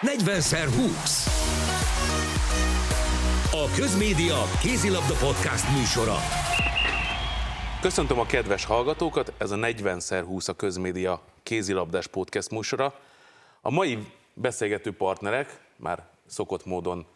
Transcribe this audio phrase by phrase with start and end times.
[0.00, 1.26] 40x20.
[3.52, 6.16] A Közmédia Kézilabda Podcast műsora.
[7.80, 12.94] Köszöntöm a kedves hallgatókat, ez a 40x20 a Közmédia Kézilabdás Podcast műsora.
[13.60, 13.98] A mai
[14.34, 17.06] beszélgető partnerek, már szokott módon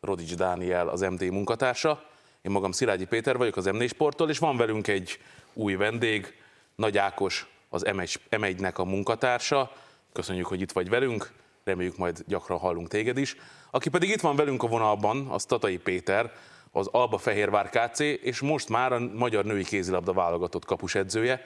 [0.00, 2.04] Rodics Dániel, az MD munkatársa,
[2.42, 5.18] én magam Szilágyi Péter vagyok az M4 Sporttól, és van velünk egy
[5.52, 6.34] új vendég,
[6.74, 9.72] Nagy Ákos, az M1, nek a munkatársa.
[10.12, 11.32] Köszönjük, hogy itt vagy velünk,
[11.70, 13.36] reméljük majd gyakran hallunk téged is.
[13.70, 16.32] Aki pedig itt van velünk a vonalban, az Tatai Péter,
[16.72, 21.40] az Alba Fehérvár KC, és most már a magyar női kézilabda válogatott kapusedzője.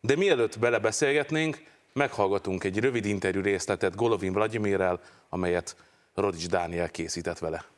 [0.00, 1.62] De mielőtt belebeszélgetnénk,
[1.92, 5.76] meghallgatunk egy rövid interjú részletet Golovin Vladimirrel, amelyet
[6.14, 7.73] Rodics Dániel készített vele.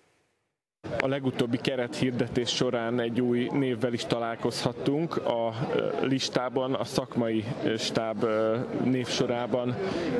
[1.00, 5.16] A legutóbbi kerethirdetés során egy új névvel is találkozhattunk.
[5.16, 5.52] A
[6.00, 7.44] listában, a szakmai
[7.78, 8.24] stáb
[8.84, 9.74] névsorában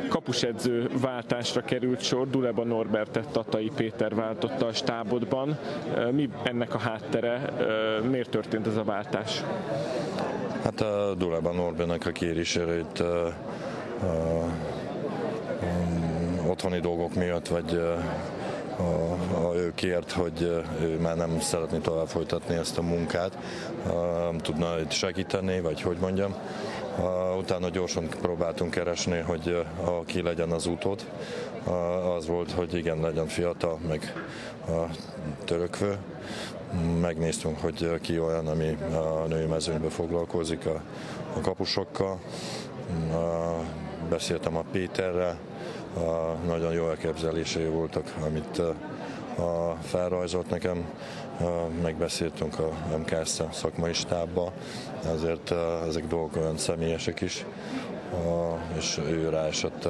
[0.08, 2.28] kapusedző váltásra került sor.
[2.30, 5.58] Duleba Norbertet Tatai Péter váltotta a stábodban.
[6.10, 7.52] Mi ennek a háttere?
[8.10, 9.44] Miért történt ez a váltás?
[10.64, 12.84] Hát a Duleba Norbertnek a kérésére
[16.48, 17.80] otthoni dolgok miatt, vagy
[18.76, 19.12] a,
[19.46, 20.42] a ő kért, hogy
[20.80, 23.38] ő már nem szeretné tovább folytatni ezt a munkát,
[24.30, 26.34] nem tudna itt segíteni, vagy hogy mondjam.
[27.38, 29.66] Utána gyorsan próbáltunk keresni, hogy
[30.06, 31.04] ki legyen az utód.
[32.16, 34.12] Az volt, hogy igen, legyen fiatal, meg
[35.44, 35.96] törökvő.
[37.00, 40.82] Megnéztünk, hogy ki olyan, ami a női mezőnybe foglalkozik a,
[41.36, 42.18] a kapusokkal.
[44.08, 45.38] Beszéltem a Péterrel,
[46.46, 48.62] nagyon jó elképzelései voltak, amit
[49.82, 50.84] felrajzolt nekem,
[51.82, 54.52] megbeszéltünk a MKS szakmai stábba,
[55.14, 55.54] ezért
[55.88, 57.44] ezek dolgok olyan személyesek is,
[58.76, 59.88] és ő ráesett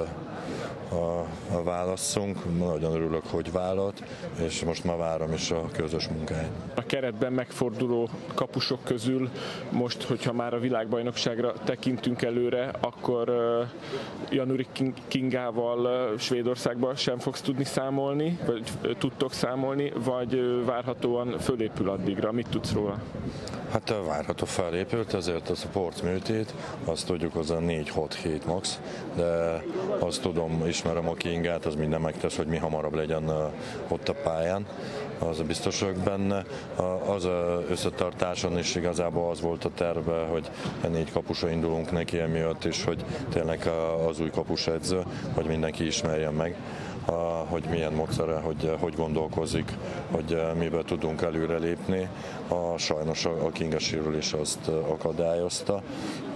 [0.91, 2.59] a, a válaszunk.
[2.59, 4.03] Nagyon örülök, hogy vállalt,
[4.45, 6.51] és most már várom is a közös munkáját.
[6.75, 9.31] A keretben megforduló kapusok közül
[9.71, 13.33] most, hogyha már a világbajnokságra tekintünk előre, akkor
[14.31, 14.67] Januri
[15.09, 18.63] Kingával Svédországban sem fogsz tudni számolni, vagy
[18.99, 22.33] tudtok számolni, vagy várhatóan fölépül addigra.
[22.33, 22.99] Mit tudsz róla?
[23.71, 28.81] Hát várható felépült, ezért a sportműtét, azt tudjuk hozzá 4-6-7 max,
[29.17, 29.63] de
[29.99, 30.51] azt tudom,
[30.87, 33.53] ismerem a Kingát, az minden megtesz, hogy mi hamarabb legyen
[33.89, 34.67] ott a pályán,
[35.19, 36.45] az biztos vagyok benne.
[37.07, 37.29] Az
[37.71, 40.51] összetartáson is igazából az volt a terve, hogy
[40.89, 43.71] négy kapusra indulunk neki emiatt is, hogy tényleg
[44.09, 45.03] az új kapus edző,
[45.35, 46.57] hogy mindenki ismerjen meg
[47.49, 49.73] hogy milyen módszere, hogy hogy gondolkozik,
[50.11, 52.09] hogy eh, miben tudunk előrelépni.
[52.49, 55.83] A, sajnos a Kinga sérülés azt eh, akadályozta,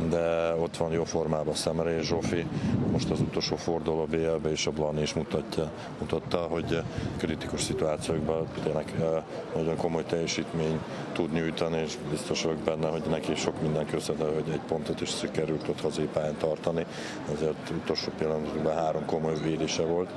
[0.09, 2.47] de ott van jó formában Szemere és Zsófi.
[2.93, 6.83] Most az utolsó forduló BL-be és a Blani is mutatja, mutatta, hogy
[7.17, 9.23] kritikus szituációkban tényleg eh,
[9.55, 10.81] nagyon komoly teljesítmény
[11.13, 15.11] tud nyújtani, és biztos vagyok benne, hogy neki sok minden köszönhető, hogy egy pontot is
[15.11, 16.87] sikerült ott hazépályán tartani.
[17.35, 20.11] Ezért utolsó pillanatban három komoly védése volt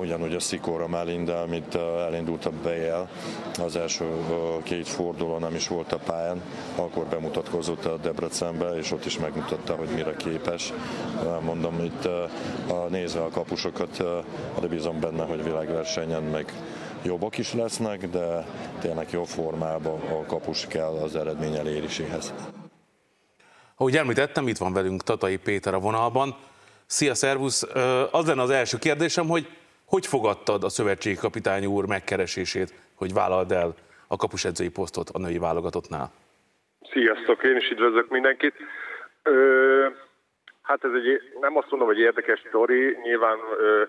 [0.00, 3.10] ugyanúgy a Szikóra Melinda, amit elindult a Bejel,
[3.58, 4.04] az első
[4.62, 6.42] két forduló nem is volt a pályán,
[6.76, 10.72] akkor bemutatkozott a Debrecenbe, és ott is megmutatta, hogy mire képes.
[11.42, 12.04] Mondom, itt
[12.70, 13.96] a nézve a kapusokat,
[14.60, 16.52] de bízom benne, hogy világversenyen meg
[17.02, 18.46] jobbak is lesznek, de
[18.80, 22.34] tényleg jó formában a kapus kell az eredmény eléréséhez.
[23.76, 26.36] Ahogy említettem, itt van velünk Tatai Péter a vonalban.
[26.90, 27.62] Szia, szervusz!
[28.12, 29.46] Az lenne az első kérdésem, hogy
[29.86, 33.74] hogy fogadtad a szövetségi kapitány úr megkeresését, hogy vállald el
[34.08, 36.10] a kapusedzői posztot a női válogatottnál?
[36.92, 38.54] Sziasztok, én is üdvözlök mindenkit.
[39.22, 39.86] Ö,
[40.62, 43.82] hát ez egy, nem azt mondom, hogy érdekes sztori, nyilván ö,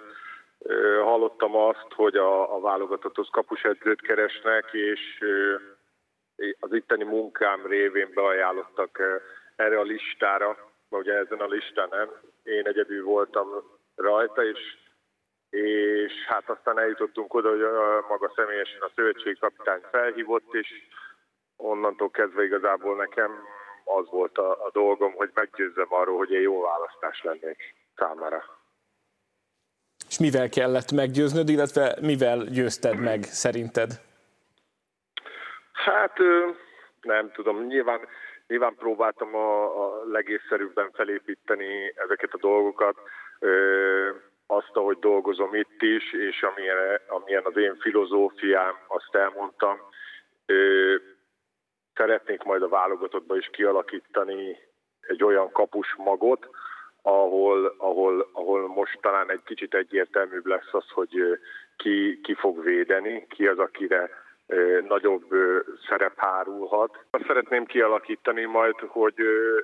[0.59, 5.55] ö, hallottam azt, hogy a, a válogatotthoz kapusedzőt keresnek, és ö,
[6.59, 8.99] az itteni munkám révén beajánlottak
[9.55, 10.57] erre a listára,
[10.89, 12.09] ugye ezen a listán nem,
[12.43, 13.47] én egyedül voltam
[13.95, 14.59] rajta, és
[15.49, 17.59] és hát aztán eljutottunk oda, hogy
[18.09, 20.67] maga személyesen a szövetségkapitány felhívott, és
[21.55, 23.31] onnantól kezdve igazából nekem
[23.83, 28.43] az volt a, a dolgom, hogy meggyőzzem arról, hogy én jó választás lennék számára.
[30.07, 33.89] És mivel kellett meggyőznöd, illetve mivel győzted meg szerinted?
[35.71, 36.17] Hát
[37.01, 37.99] nem tudom, nyilván,
[38.49, 42.97] nyilván próbáltam a, a legészszerűbben felépíteni ezeket a dolgokat
[44.47, 49.79] azt, ahogy dolgozom itt is, és amilyen, amilyen az én filozófiám, azt elmondtam.
[51.93, 54.57] Szeretnék majd a válogatottba is kialakítani
[55.01, 56.49] egy olyan kapus magot,
[57.01, 61.39] ahol, ahol, ahol most talán egy kicsit egyértelműbb lesz az, hogy
[61.75, 64.09] ki, ki fog védeni, ki az, akire
[64.87, 65.25] nagyobb
[65.87, 67.05] szerep hárulhat.
[67.09, 69.15] Azt szeretném kialakítani majd, hogy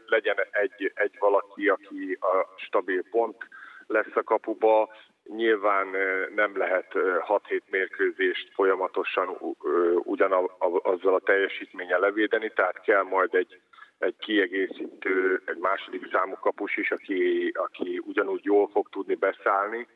[0.05, 3.37] legyen egy, egy valaki, aki a stabil pont
[3.87, 4.89] lesz a kapuba.
[5.23, 5.87] Nyilván
[6.35, 9.37] nem lehet 6-7 mérkőzést folyamatosan
[10.03, 13.59] ugyanazzal a teljesítménnyel levédeni, tehát kell majd egy,
[13.97, 19.87] egy kiegészítő, egy második számú kapus is, aki, aki ugyanúgy jól fog tudni beszállni,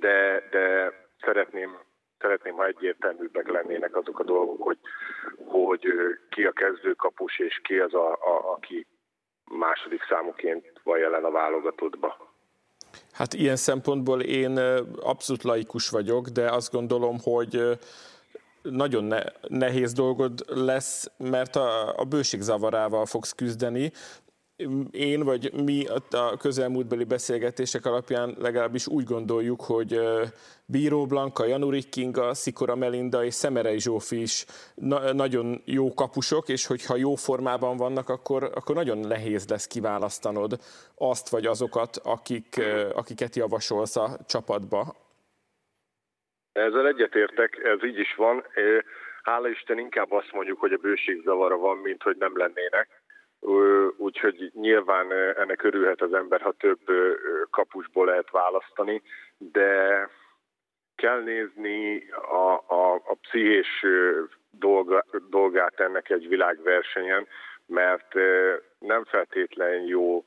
[0.00, 1.78] de, de szeretném
[2.18, 4.78] szeretném, ha egyértelműbbek lennének azok a dolgok, hogy,
[5.44, 5.86] hogy
[6.30, 8.86] ki a kezdőkapus, és ki az, a, a, aki
[9.44, 12.34] második számuként van jelen a válogatottba.
[13.12, 14.58] Hát ilyen szempontból én
[15.00, 17.78] abszolút laikus vagyok, de azt gondolom, hogy
[18.62, 23.92] nagyon ne, nehéz dolgod lesz, mert a, a bőség zavarával fogsz küzdeni,
[24.90, 30.00] én vagy mi a közelmúltbeli beszélgetések alapján legalábbis úgy gondoljuk, hogy
[30.66, 34.44] Bíró Blanka, Janurik Kinga, Szikora Melinda és Szemerei Zsófi is
[34.74, 40.52] na- nagyon jó kapusok, és hogyha jó formában vannak, akkor, akkor nagyon nehéz lesz kiválasztanod
[40.94, 42.60] azt vagy azokat, akik,
[42.94, 44.94] akiket javasolsz a csapatba.
[46.52, 48.44] Ezzel egyetértek, ez így is van.
[49.22, 53.04] Hála Isten inkább azt mondjuk, hogy a bőségzavara van, mint hogy nem lennének
[53.96, 56.80] úgyhogy nyilván ennek örülhet az ember, ha több
[57.50, 59.02] kapusból lehet választani,
[59.38, 60.08] de
[60.94, 63.84] kell nézni a, a, a pszichés
[64.50, 67.26] dolga, dolgát ennek egy világversenyen,
[67.66, 68.14] mert
[68.78, 70.24] nem feltétlen jó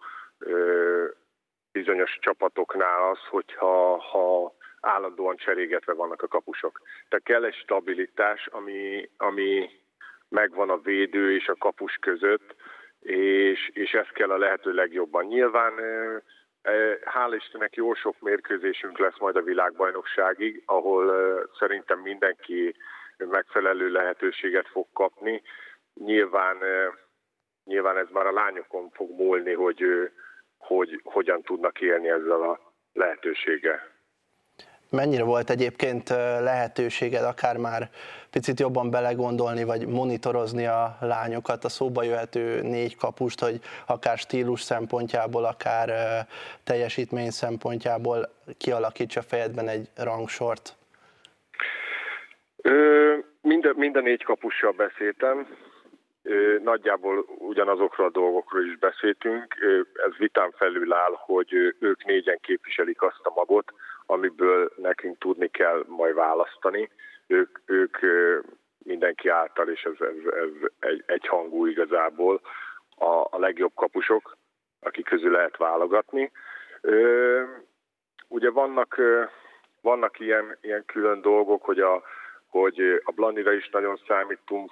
[1.71, 6.81] bizonyos csapatoknál az, hogyha ha állandóan cserégetve vannak a kapusok.
[7.09, 9.69] Tehát kell egy stabilitás, ami, ami
[10.29, 12.55] megvan a védő és a kapus között,
[12.99, 15.25] és, és ezt kell a lehető legjobban.
[15.25, 15.73] Nyilván
[17.03, 21.11] hál' Istennek jó sok mérkőzésünk lesz majd a világbajnokságig, ahol
[21.59, 22.75] szerintem mindenki
[23.17, 25.41] megfelelő lehetőséget fog kapni.
[25.93, 26.57] Nyilván,
[27.63, 30.11] nyilván ez már a lányokon fog múlni, hogy,
[30.57, 33.98] hogy hogyan tudnak élni ezzel a lehetőséggel.
[34.89, 36.09] Mennyire volt egyébként
[36.49, 37.89] lehetőséged akár már
[38.31, 44.61] picit jobban belegondolni, vagy monitorozni a lányokat, a szóba jöhető négy kapust, hogy akár stílus
[44.61, 45.89] szempontjából, akár
[46.63, 50.73] teljesítmény szempontjából kialakítsa fejedben egy rangsort?
[52.61, 55.47] Ö, mind, mind a négy kapussal beszéltem,
[56.63, 59.55] nagyjából ugyanazokról a dolgokról is beszéltünk.
[60.07, 63.73] Ez vitán felül áll, hogy ők négyen képviselik azt a magot,
[64.09, 66.89] amiből nekünk tudni kell majd választani.
[67.27, 67.97] Ők, ők
[68.77, 70.69] mindenki által, és ez, ez, ez
[71.05, 72.41] egy, hangú igazából
[72.97, 74.37] a, a legjobb kapusok,
[74.79, 76.31] akik közül lehet válogatni.
[76.81, 77.43] Ö,
[78.27, 79.01] ugye vannak,
[79.81, 82.03] vannak ilyen, ilyen külön dolgok, hogy a,
[82.47, 84.71] hogy a Blanira is nagyon számítunk,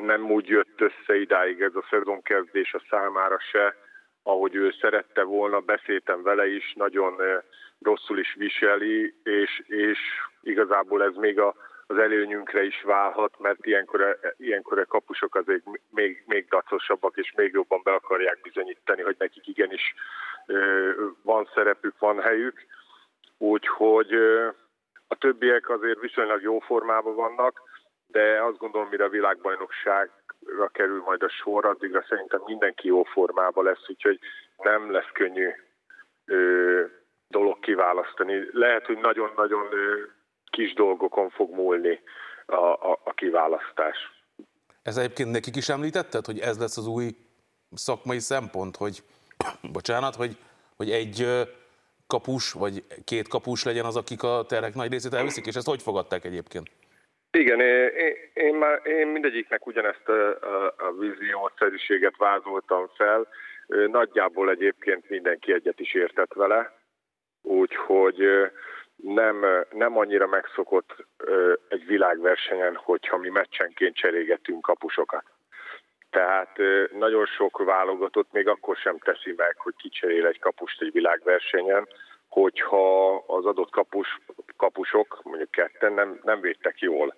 [0.00, 3.76] nem úgy jött össze idáig ez a szezonkezdés a számára se,
[4.22, 7.20] ahogy ő szerette volna, beszéltem vele is, nagyon
[7.84, 9.98] rosszul is viseli, és, és
[10.42, 11.54] igazából ez még a,
[11.86, 17.52] az előnyünkre is válhat, mert ilyenkor, ilyenkor a kapusok azért még, még dacosabbak, és még
[17.52, 19.94] jobban be akarják bizonyítani, hogy nekik igenis
[21.22, 22.66] van szerepük, van helyük.
[23.38, 24.14] Úgyhogy
[25.08, 27.60] a többiek azért viszonylag jó formában vannak,
[28.06, 33.64] de azt gondolom, mire a világbajnokságra kerül majd a sor, addigra szerintem mindenki jó formában
[33.64, 34.18] lesz, úgyhogy
[34.56, 35.50] nem lesz könnyű
[37.28, 38.34] dolog kiválasztani.
[38.52, 39.68] Lehet, hogy nagyon-nagyon
[40.50, 42.00] kis dolgokon fog múlni
[42.46, 43.96] a, a, a kiválasztás.
[44.82, 47.10] Ez egyébként nekik is említetted, hogy ez lesz az új
[47.74, 49.02] szakmai szempont, hogy,
[49.72, 50.36] bocsánat, hogy,
[50.76, 51.26] hogy egy
[52.06, 55.82] kapus, vagy két kapus legyen az, akik a terek nagy részét elviszik, és ezt hogy
[55.82, 56.66] fogadták egyébként?
[57.30, 63.26] Igen, én, én, már, én mindegyiknek ugyanezt a, a, a víziószerűséget vázoltam fel.
[63.66, 66.72] Nagyjából egyébként mindenki egyet is értett vele
[67.44, 68.50] úgyhogy
[68.96, 70.96] nem, nem annyira megszokott
[71.68, 75.24] egy világversenyen, hogyha mi meccsenként cserégetünk kapusokat.
[76.10, 76.58] Tehát
[76.92, 81.88] nagyon sok válogatott még akkor sem teszi meg, hogy kicserél egy kapust egy világversenyen,
[82.28, 84.20] hogyha az adott kapus,
[84.56, 87.14] kapusok, mondjuk ketten nem, nem védtek jól.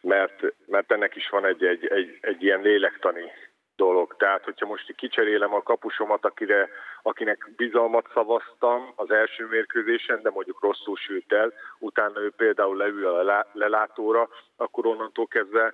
[0.00, 3.32] Mert, mert ennek is van egy, egy, egy, egy ilyen lélektani
[3.76, 4.16] dolog.
[4.16, 6.68] Tehát, hogyha most kicserélem a kapusomat, akire,
[7.02, 13.06] akinek bizalmat szavaztam az első mérkőzésen, de mondjuk rosszul sült el, utána ő például leül
[13.06, 15.72] a lelátóra, akkor onnantól kezdve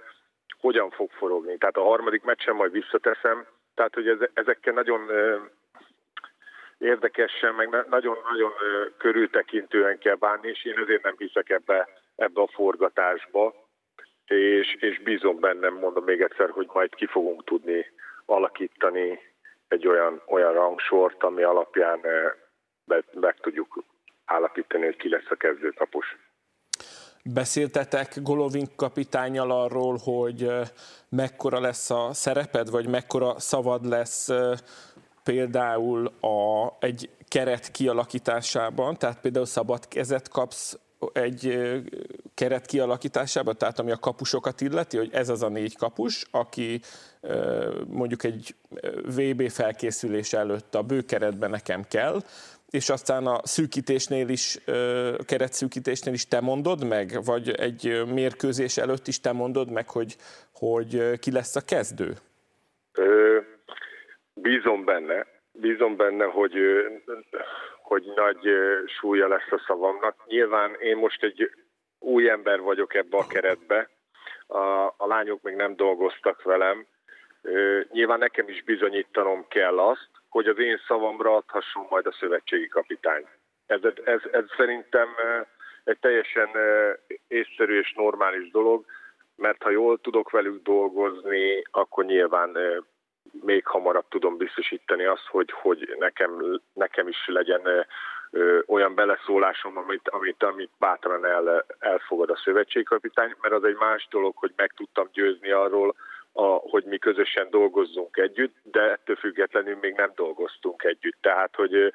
[0.60, 1.58] hogyan fog forogni.
[1.58, 5.10] Tehát a harmadik meccsen majd visszateszem, tehát hogy ezekkel nagyon
[6.78, 8.52] érdekesen, meg nagyon-nagyon
[8.98, 13.54] körültekintően kell bánni, és én ezért nem hiszek ebbe, ebbe a forgatásba,
[14.32, 17.86] és, és bízom bennem, mondom még egyszer, hogy majd ki fogunk tudni
[18.26, 19.18] alakítani
[19.68, 21.98] egy olyan, olyan rangsort, ami alapján
[22.84, 23.84] meg, meg tudjuk
[24.24, 26.16] állapítani, hogy ki lesz a kezdőkapus.
[27.24, 30.48] Beszéltetek Golovin kapitányjal arról, hogy
[31.08, 34.28] mekkora lesz a szereped, vagy mekkora szavad lesz
[35.24, 40.78] például a, egy keret kialakításában, tehát például szabad kezet kapsz
[41.12, 41.70] egy
[42.34, 46.80] keret kialakításában, tehát ami a kapusokat illeti, hogy ez az a négy kapus, aki
[47.86, 48.54] mondjuk egy
[49.16, 52.22] VB felkészülés előtt a bőkeretben nekem kell,
[52.70, 54.58] és aztán a szűkítésnél is,
[55.26, 60.16] keretszűkítésnél is te mondod meg, vagy egy mérkőzés előtt is te mondod meg, hogy,
[60.54, 62.12] hogy ki lesz a kezdő?
[62.94, 63.38] Ö,
[64.34, 66.52] bízom benne, bízom benne, hogy,
[67.92, 68.48] hogy nagy
[68.86, 70.16] súlya lesz a szavamnak.
[70.26, 71.50] Nyilván én most egy
[71.98, 73.88] új ember vagyok ebbe a keretbe,
[74.46, 76.86] a, a lányok még nem dolgoztak velem.
[77.90, 83.26] Nyilván nekem is bizonyítanom kell azt, hogy az én szavamra adhasson majd a szövetségi kapitány.
[83.66, 85.08] Ez, ez, ez szerintem
[85.84, 86.48] egy teljesen
[87.28, 88.84] észszerű és normális dolog,
[89.36, 92.56] mert ha jól tudok velük dolgozni, akkor nyilván
[93.40, 97.86] még hamarabb tudom biztosítani azt, hogy, hogy nekem, nekem is legyen
[98.66, 104.36] olyan beleszólásom, amit, amit, amit bátran el, elfogad a szövetségkapitány, mert az egy más dolog,
[104.36, 105.94] hogy meg tudtam győzni arról,
[106.32, 111.16] a, hogy mi közösen dolgozzunk együtt, de ettől függetlenül még nem dolgoztunk együtt.
[111.20, 111.92] Tehát, hogy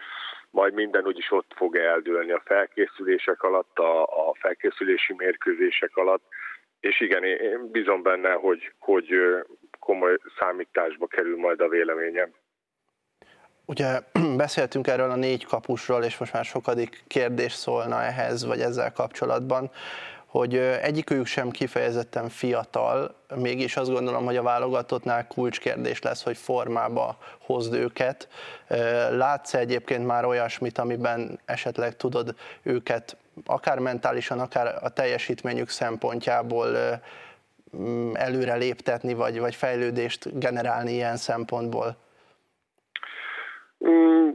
[0.49, 6.23] majd minden úgyis ott fog eldőlni a felkészülések alatt, a, a felkészülési mérkőzések alatt,
[6.79, 9.07] és igen, én bízom benne, hogy, hogy
[9.87, 12.29] komoly számításba kerül majd a véleményem.
[13.65, 13.99] Ugye
[14.43, 19.71] beszéltünk erről a négy kapusról, és most már sokadik kérdés szólna ehhez, vagy ezzel kapcsolatban
[20.27, 27.17] hogy egyikőjük sem kifejezetten fiatal, mégis azt gondolom, hogy a válogatottnál kulcskérdés lesz, hogy formába
[27.39, 28.27] hozd őket.
[29.11, 36.67] Látsz egyébként már olyasmit, amiben esetleg tudod őket akár mentálisan, akár a teljesítményük szempontjából
[38.13, 41.97] előre léptetni, vagy, vagy fejlődést generálni ilyen szempontból?
[43.87, 44.29] Mm,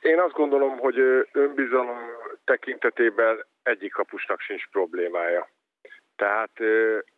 [0.00, 0.98] én azt gondolom, hogy
[1.32, 1.98] önbizalom
[2.44, 5.48] tekintetében egyik kapusnak sincs problémája.
[6.16, 6.52] Tehát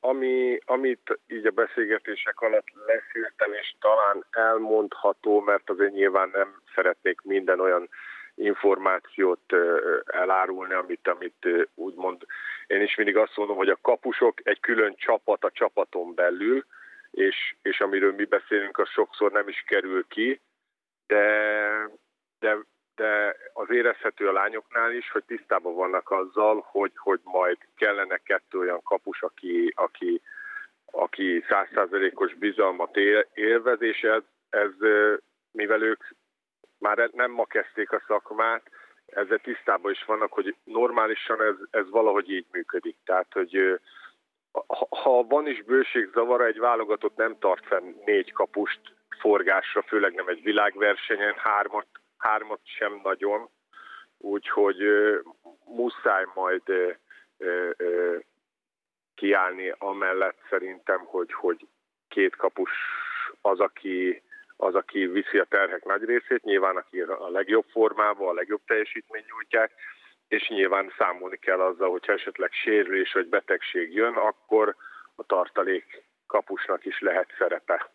[0.00, 7.20] ami, amit így a beszélgetések alatt leszűrtem, és talán elmondható, mert azért nyilván nem szeretnék
[7.20, 7.88] minden olyan
[8.36, 9.52] információt
[10.06, 12.22] elárulni, amit, amit úgymond
[12.66, 16.64] én is mindig azt mondom, hogy a kapusok egy külön csapat a csapaton belül,
[17.10, 20.40] és, és amiről mi beszélünk, az sokszor nem is kerül ki,
[21.06, 21.90] de,
[22.38, 22.58] de
[22.96, 28.58] de az érezhető a lányoknál is, hogy tisztában vannak azzal, hogy, hogy majd kellene kettő
[28.58, 30.20] olyan kapus, aki, aki,
[30.84, 32.96] aki százszázalékos bizalmat
[33.34, 34.70] élvez, és ez, ez,
[35.50, 36.02] mivel ők
[36.86, 38.62] már nem ma kezdték a szakmát,
[39.06, 42.96] ezzel tisztában is vannak, hogy normálisan ez, ez valahogy így működik.
[43.04, 43.80] Tehát, hogy
[45.02, 48.80] ha van is bőségzavara, egy válogatott nem tart fenn négy kapust
[49.18, 53.48] forgásra, főleg nem egy világversenyen, hármat hármat sem nagyon,
[54.18, 54.76] úgyhogy
[55.64, 56.62] muszáj majd
[59.14, 61.66] kiállni amellett szerintem, hogy, hogy
[62.08, 62.70] két kapus
[63.40, 64.22] az, aki,
[64.56, 69.24] az, aki viszi a terhek nagy részét, nyilván aki a legjobb formában, a legjobb teljesítmény
[69.30, 69.72] nyújtják,
[70.28, 74.76] és nyilván számolni kell azzal, hogyha esetleg sérülés vagy betegség jön, akkor
[75.14, 77.90] a tartalék kapusnak is lehet szerepe.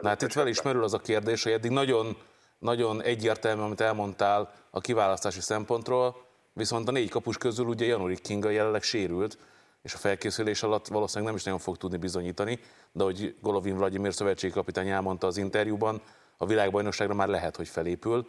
[0.00, 2.16] Na hát itt felismerül az a kérdés, hogy eddig nagyon
[2.58, 6.16] nagyon egyértelmű, amit elmondtál a kiválasztási szempontról,
[6.52, 9.38] viszont a négy kapus közül ugye Januri Kinga jelenleg sérült,
[9.88, 12.54] és a felkészülés alatt valószínűleg nem is nagyon fog tudni bizonyítani,
[12.92, 16.00] de hogy Golovin Vladimir szövetségi kapitány elmondta az interjúban,
[16.38, 18.26] a világbajnokságra már lehet, hogy felépül.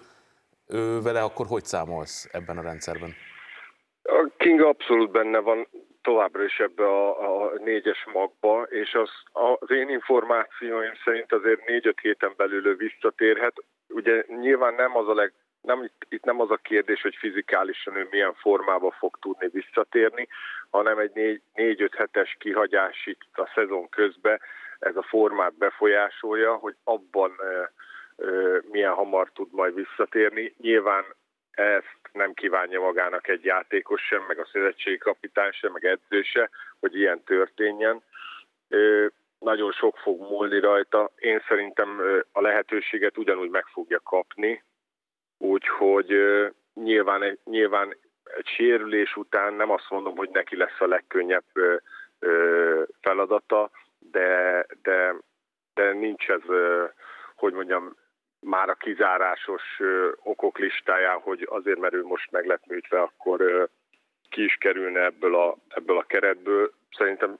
[0.67, 3.11] Ő vele akkor hogy számolsz ebben a rendszerben?
[4.03, 5.67] A Kinga abszolút benne van
[6.01, 7.07] továbbra is ebbe a,
[7.43, 9.09] a négyes magba, és az,
[9.59, 13.55] az én információim szerint azért négy-öt héten belül ő visszatérhet.
[13.87, 18.07] Ugye nyilván nem az a leg, nem, itt, nem az a kérdés, hogy fizikálisan ő
[18.11, 20.27] milyen formába fog tudni visszatérni,
[20.69, 24.39] hanem egy négy-öt hetes kihagyás itt a szezon közben
[24.79, 27.71] ez a formát befolyásolja, hogy abban e, e,
[28.71, 30.55] milyen hamar tud majd visszatérni.
[30.57, 31.03] Nyilván
[31.51, 36.49] ezt nem kívánja magának egy játékos sem, meg a szövetségi kapitány sem, meg edző se,
[36.79, 38.03] hogy ilyen történjen.
[39.39, 41.11] Nagyon sok fog múlni rajta.
[41.15, 42.01] Én szerintem
[42.31, 44.63] a lehetőséget ugyanúgy meg fogja kapni,
[45.39, 46.15] úgyhogy
[46.73, 51.43] nyilván, nyilván egy sérülés után nem azt mondom, hogy neki lesz a legkönnyebb
[53.01, 55.15] feladata, de, de,
[55.73, 56.41] de nincs ez,
[57.35, 57.95] hogy mondjam,
[58.39, 59.63] már a kizárásos
[60.23, 63.69] okok listáján, hogy azért, mert ő most meg lett műtve, akkor
[64.29, 66.73] ki is kerülne ebből a, ebből a keretből.
[66.97, 67.39] Szerintem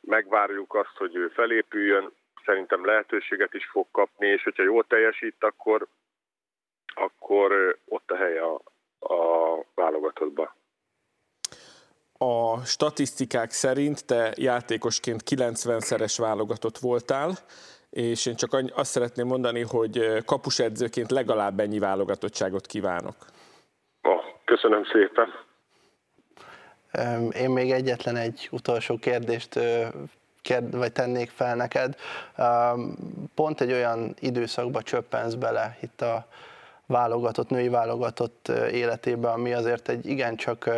[0.00, 2.12] megvárjuk azt, hogy ő felépüljön,
[2.44, 5.86] szerintem lehetőséget is fog kapni, és hogyha jól teljesít, akkor,
[6.94, 8.60] akkor ott a helye a,
[9.14, 10.54] a válogatottban.
[12.18, 17.32] A statisztikák szerint te játékosként 90-szeres válogatott voltál,
[17.90, 23.16] és én csak azt szeretném mondani, hogy kapusedzőként legalább ennyi válogatottságot kívánok.
[24.02, 25.28] Oh, köszönöm szépen.
[27.34, 29.58] Én még egyetlen egy utolsó kérdést
[30.42, 31.96] kérd, vagy tennék fel neked.
[33.34, 36.26] Pont egy olyan időszakba csöppensz bele itt a
[36.86, 40.70] válogatott, női válogatott életébe, ami azért egy igencsak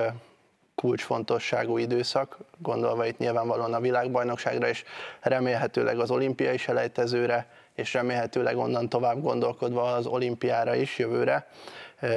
[0.75, 4.85] kulcsfontosságú időszak, gondolva itt nyilvánvalóan a világbajnokságra, és
[5.21, 11.47] remélhetőleg az olimpiai selejtezőre, és remélhetőleg onnan tovább gondolkodva az olimpiára is jövőre.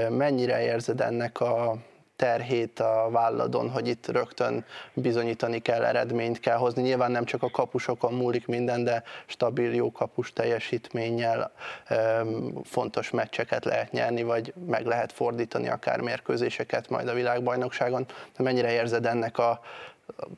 [0.09, 1.75] Mennyire érzed ennek a
[2.17, 6.81] terhét a válladon, hogy itt rögtön bizonyítani kell, eredményt kell hozni.
[6.81, 11.51] Nyilván nem csak a kapusokon múlik minden, de stabil, jó kapus teljesítménnyel
[12.63, 18.05] fontos meccseket lehet nyerni, vagy meg lehet fordítani akár mérkőzéseket majd a világbajnokságon.
[18.37, 19.59] De mennyire érzed ennek a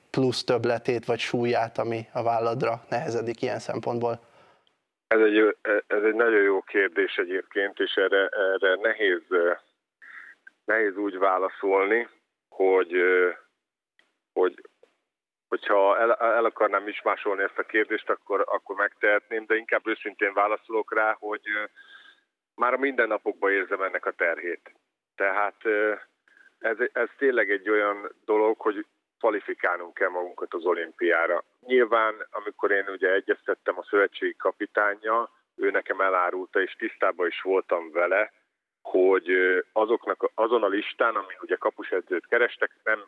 [0.09, 4.19] plusz többletét vagy súlyát, ami a válladra nehezedik ilyen szempontból?
[5.07, 5.55] Ez egy,
[5.88, 9.21] ez egy nagyon jó kérdés egyébként, és erre, erre nehéz
[10.69, 12.07] nehéz úgy válaszolni,
[12.49, 12.91] hogy,
[14.33, 14.61] hogy
[15.47, 20.33] hogyha el, el akarnám is másolni ezt a kérdést, akkor, akkor megtehetném, de inkább őszintén
[20.33, 21.41] válaszolok rá, hogy
[22.55, 24.71] már a mindennapokban érzem ennek a terhét.
[25.15, 25.65] Tehát
[26.59, 28.85] ez, ez tényleg egy olyan dolog, hogy
[29.19, 31.43] kvalifikálnunk kell magunkat az olimpiára.
[31.59, 37.91] Nyilván, amikor én ugye egyeztettem a szövetségi kapitánya, ő nekem elárulta, és tisztában is voltam
[37.91, 38.32] vele,
[38.89, 39.30] hogy
[39.73, 42.99] azoknak, azon a listán, ami ugye kapusedzőt kerestek, nem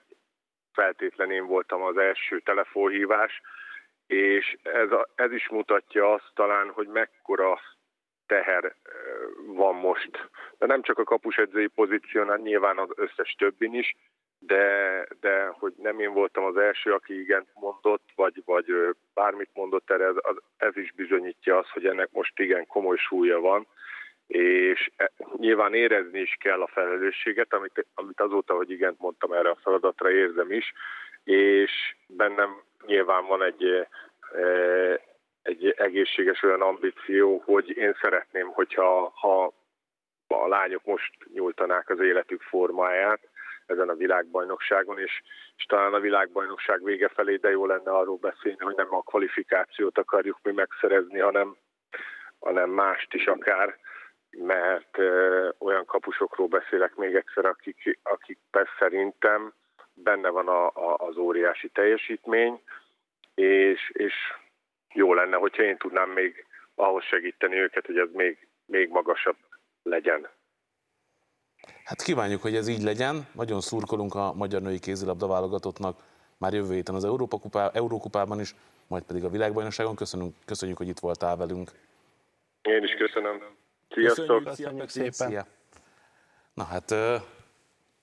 [0.74, 3.42] feltétlenül én voltam az első telefonhívás,
[4.08, 7.60] és ez, a, ez is mutatja azt talán, hogy mekkora
[8.26, 8.76] teher
[9.46, 10.30] van most.
[10.58, 13.96] De nem csak a kapusedzői pozíción, nyilván az összes többin is,
[14.40, 18.66] de, de hogy nem én voltam az első, aki igent mondott, vagy, vagy
[19.14, 20.16] bármit mondott erre, ez,
[20.58, 23.68] ez is bizonyítja azt, hogy ennek most igen komoly súlya van,
[24.32, 29.50] és e, nyilván érezni is kell a felelősséget, amit, amit azóta, hogy igent mondtam erre
[29.50, 30.74] a feladatra, érzem is,
[31.24, 31.72] és
[32.08, 33.88] bennem nyilván van egy,
[34.34, 35.00] e,
[35.42, 39.54] egy egészséges olyan ambíció, hogy én szeretném, hogyha ha
[40.28, 43.20] a lányok most nyújtanák az életük formáját
[43.66, 45.22] ezen a világbajnokságon, és,
[45.58, 49.98] és talán a világbajnokság vége felé, de jó lenne arról beszélni, hogy nem a kvalifikációt
[49.98, 51.56] akarjuk mi megszerezni, hanem,
[52.40, 53.80] hanem mást is akár
[54.38, 54.98] mert
[55.58, 59.54] olyan kapusokról beszélek még egyszer, akik, akik persze szerintem
[59.94, 62.62] benne van a, a, az óriási teljesítmény,
[63.36, 64.14] és, és
[64.94, 69.38] jó lenne, hogyha én tudnám még ahhoz segíteni őket, hogy ez még, még magasabb
[69.84, 70.28] legyen.
[71.84, 73.28] Hát kívánjuk, hogy ez így legyen.
[73.34, 76.00] Nagyon szurkolunk a magyar női kézilabda válogatottnak
[76.38, 78.56] már jövő héten az Európa Kupá, Eurókupában is,
[78.88, 79.96] majd pedig a világbajnokságon.
[79.96, 81.72] Köszönjük, köszönjük, hogy itt voltál velünk.
[82.62, 83.60] Én is köszönöm.
[83.94, 84.44] Sziasztok!
[84.44, 85.30] Köszönjük, Köszönjük szépen!
[85.30, 85.46] Szia.
[86.54, 86.94] Na hát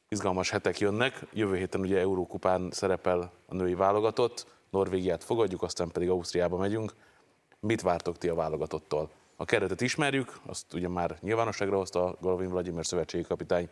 [0.09, 1.27] izgalmas hetek jönnek.
[1.33, 6.92] Jövő héten ugye Eurókupán szerepel a női válogatott, Norvégiát fogadjuk, aztán pedig Ausztriába megyünk.
[7.61, 9.11] Mit vártok ti a válogatottól?
[9.37, 13.68] A keretet ismerjük, azt ugye már nyilvánosságra hozta a Golovin Vladimir szövetségi kapitány.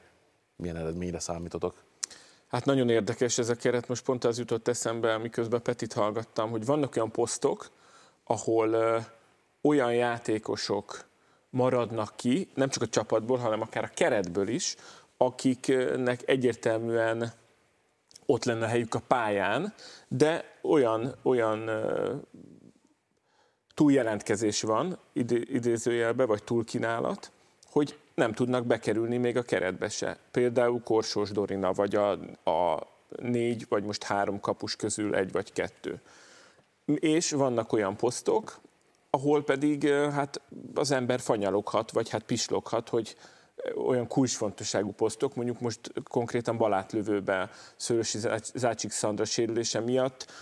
[0.57, 1.75] Milyen eredményre számítotok?
[2.49, 6.65] Hát nagyon érdekes ez a keret, most pont az jutott eszembe, miközben Petit hallgattam, hogy
[6.65, 7.71] vannak olyan posztok,
[8.25, 8.99] ahol ö,
[9.61, 11.06] olyan játékosok
[11.57, 14.77] maradnak ki, nem csak a csapatból, hanem akár a keretből is,
[15.17, 17.33] akiknek egyértelműen
[18.27, 19.75] ott lenne a helyük a pályán,
[20.09, 21.71] de olyan, olyan
[23.75, 27.31] túljelentkezés van, idézőjelbe, vagy túlkínálat,
[27.71, 30.19] hogy nem tudnak bekerülni még a keretbe se.
[30.31, 32.11] Például Korsós Dorina, vagy a,
[32.51, 36.01] a négy, vagy most három kapus közül egy vagy kettő.
[36.85, 38.61] És vannak olyan posztok,
[39.17, 40.41] ahol pedig hát
[40.75, 43.17] az ember fanyaloghat, vagy hát pisloghat, hogy
[43.87, 48.19] olyan kulcsfontosságú posztok, mondjuk most konkrétan balátlövőben Szörösi
[48.55, 50.33] Zácsik Szandra sérülése miatt,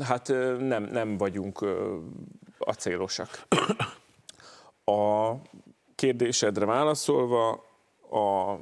[0.00, 1.64] hát nem, nem vagyunk
[2.58, 3.46] acélosak.
[4.84, 5.32] A
[5.94, 7.50] kérdésedre válaszolva,
[8.10, 8.58] a,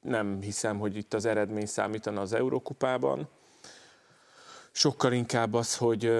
[0.00, 3.28] nem hiszem, hogy itt az eredmény számítana az Eurókupában.
[4.72, 6.12] Sokkal inkább az, hogy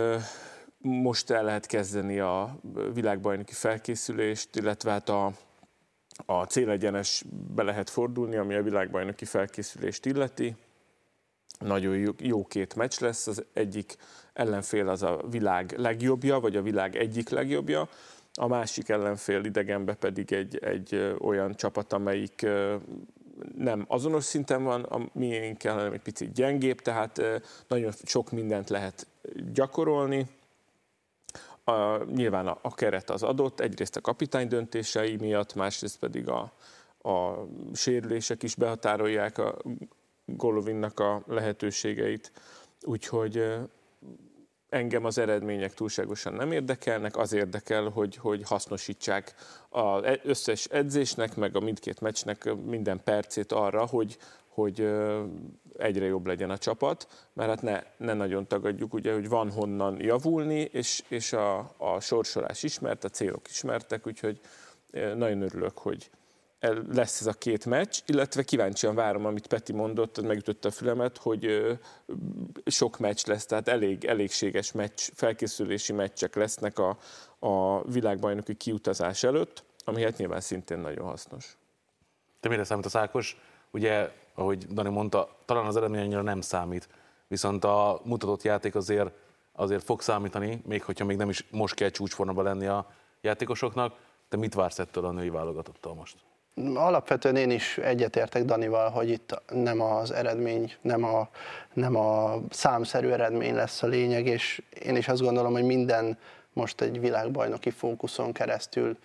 [0.82, 2.60] most el lehet kezdeni a
[2.92, 5.32] világbajnoki felkészülést, illetve hát a,
[6.26, 10.56] a célegyenesbe lehet fordulni, ami a világbajnoki felkészülést illeti.
[11.58, 13.96] Nagyon jó, jó két meccs lesz, az egyik
[14.32, 17.88] ellenfél az a világ legjobbja, vagy a világ egyik legjobbja,
[18.34, 22.46] a másik ellenfél idegenbe pedig egy, egy olyan csapat, amelyik
[23.56, 27.22] nem azonos szinten van a miénkkel, hanem egy picit gyengébb, tehát
[27.68, 29.06] nagyon sok mindent lehet
[29.52, 30.26] gyakorolni.
[31.70, 36.52] A, nyilván a, a keret az adott, egyrészt a kapitány döntései miatt, másrészt pedig a,
[37.02, 39.56] a sérülések is behatárolják a
[40.24, 42.32] Golovinnak a lehetőségeit.
[42.82, 43.44] Úgyhogy
[44.68, 49.34] engem az eredmények túlságosan nem érdekelnek, az érdekel, hogy, hogy hasznosítsák
[49.68, 54.16] az e- összes edzésnek, meg a mindkét meccsnek minden percét arra, hogy,
[54.50, 54.80] hogy
[55.76, 60.00] egyre jobb legyen a csapat, mert hát ne, ne nagyon tagadjuk, ugye, hogy van honnan
[60.00, 64.40] javulni, és, és a, a sorsolás ismert, a célok ismertek, úgyhogy
[64.92, 66.10] nagyon örülök, hogy,
[66.92, 71.76] lesz ez a két meccs, illetve kíváncsian várom, amit Peti mondott, megütötte a fülemet, hogy
[72.66, 76.98] sok meccs lesz, tehát elég, elégséges meccs, felkészülési meccsek lesznek a,
[77.38, 81.56] a világbajnoki kiutazás előtt, ami hát nyilván szintén nagyon hasznos.
[82.40, 83.40] Te mire számít a Ákos?
[83.70, 86.88] Ugye, ahogy Dani mondta, talán az eredmény annyira nem számít,
[87.28, 89.10] viszont a mutatott játék azért,
[89.52, 92.86] azért fog számítani, még hogyha még nem is most kell csúcsformában lenni a
[93.20, 93.94] játékosoknak.
[94.28, 96.16] Te mit vársz ettől a női válogatottal most?
[96.74, 101.28] Alapvetően én is egyetértek Danival, hogy itt nem az eredmény, nem a,
[101.72, 106.18] nem a számszerű eredmény lesz a lényeg, és én is azt gondolom, hogy minden
[106.52, 108.96] most egy világbajnoki fókuszon keresztül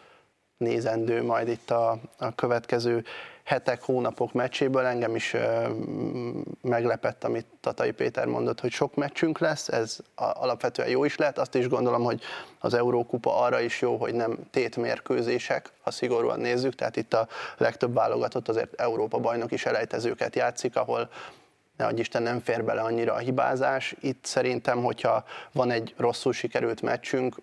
[0.58, 3.04] nézendő majd itt a, a következő
[3.44, 4.86] hetek, hónapok meccséből.
[4.86, 5.36] Engem is
[6.62, 11.38] meglepett, amit Tatai Péter mondott, hogy sok meccsünk lesz, ez alapvetően jó is lehet.
[11.38, 12.22] Azt is gondolom, hogy
[12.60, 17.94] az Eurókupa arra is jó, hogy nem tétmérkőzések, ha szigorúan nézzük, tehát itt a legtöbb
[17.94, 21.10] válogatott azért Európa bajnok is elejtezőket játszik, ahol
[21.78, 23.96] ne Isten nem fér bele annyira a hibázás.
[24.00, 27.36] Itt szerintem, hogyha van egy rosszul sikerült meccsünk,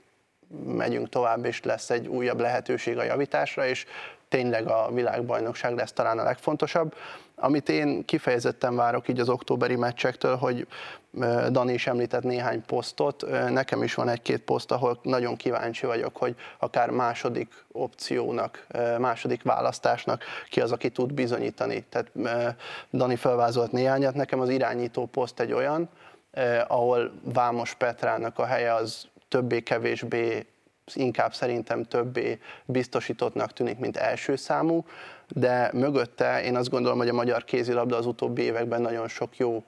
[0.65, 3.87] megyünk tovább, és lesz egy újabb lehetőség a javításra, és
[4.29, 6.95] tényleg a világbajnokság lesz talán a legfontosabb.
[7.35, 10.67] Amit én kifejezetten várok így az októberi meccsektől, hogy
[11.51, 16.37] Dani is említett néhány posztot, nekem is van egy-két poszt, ahol nagyon kíváncsi vagyok, hogy
[16.59, 18.67] akár második opciónak,
[18.99, 21.85] második választásnak ki az, aki tud bizonyítani.
[21.89, 22.13] Tehát
[22.93, 25.89] Dani felvázolt néhányat, nekem az irányító poszt egy olyan,
[26.67, 30.47] ahol Vámos Petrának a helye az többé-kevésbé
[30.95, 34.85] inkább szerintem többé biztosítottnak tűnik, mint első számú,
[35.29, 39.65] de mögötte én azt gondolom, hogy a magyar kézilabda az utóbbi években nagyon sok jó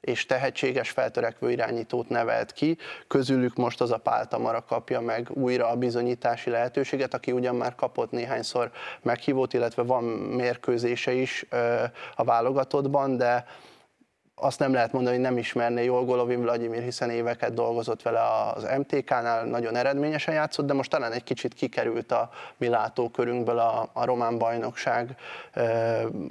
[0.00, 2.78] és tehetséges feltörekvő irányítót nevelt ki.
[3.06, 7.74] Közülük most az a Pál Tamara kapja meg újra a bizonyítási lehetőséget, aki ugyan már
[7.74, 8.70] kapott néhányszor
[9.02, 11.46] meghívót, illetve van mérkőzése is
[12.14, 13.46] a válogatottban, de
[14.38, 18.20] azt nem lehet mondani, hogy nem ismerné jól Golovin Vladimir, hiszen éveket dolgozott vele
[18.54, 23.88] az MTK-nál, nagyon eredményesen játszott, de most talán egy kicsit kikerült a mi látókörünkből a,
[23.92, 25.16] a román bajnokság,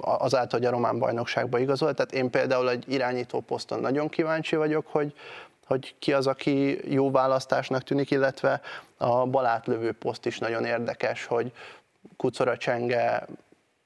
[0.00, 1.96] azáltal, hogy a román bajnokságba igazolt.
[1.96, 5.14] Tehát én például egy irányító poszton nagyon kíváncsi vagyok, hogy,
[5.66, 8.60] hogy ki az, aki jó választásnak tűnik, illetve
[8.96, 11.52] a balátlövő poszt is nagyon érdekes, hogy
[12.16, 13.26] Kucora Csenge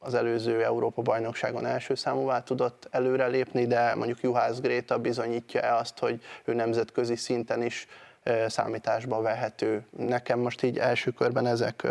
[0.03, 6.55] az előző Európa-bajnokságon első számúvá tudott előrelépni, de mondjuk Juhász Gréta bizonyítja-e azt, hogy ő
[6.55, 7.87] nemzetközi szinten is
[8.47, 9.85] számításba vehető.
[9.97, 11.87] Nekem most így első körben ezek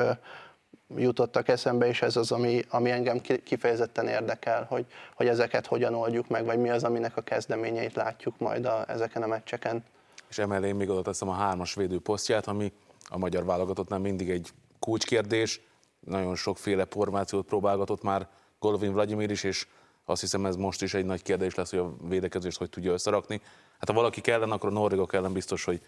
[0.95, 6.27] jutottak eszembe, és ez az, ami, ami engem kifejezetten érdekel, hogy, hogy ezeket hogyan oldjuk
[6.27, 9.83] meg, vagy mi az, aminek a kezdeményeit látjuk majd a, ezeken a meccseken.
[10.29, 12.71] És emellé még oda teszem a hármas védőposztját, ami
[13.09, 15.61] a magyar válogatottnál mindig egy kulcskérdés,
[16.09, 18.27] nagyon sokféle formációt próbálgatott már
[18.59, 19.67] Golovin Vladimir is, és
[20.05, 23.41] azt hiszem ez most is egy nagy kérdés lesz, hogy a védekezést hogy tudja összerakni.
[23.79, 25.81] Hát ha valaki kellene, akkor a norvégok ellen biztos, hogy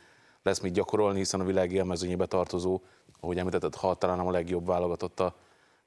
[0.44, 2.82] lesz mit gyakorolni, hiszen a világ élmezőnyébe tartozó,
[3.20, 5.36] ahogy említetted, ha talán a legjobb válogatott a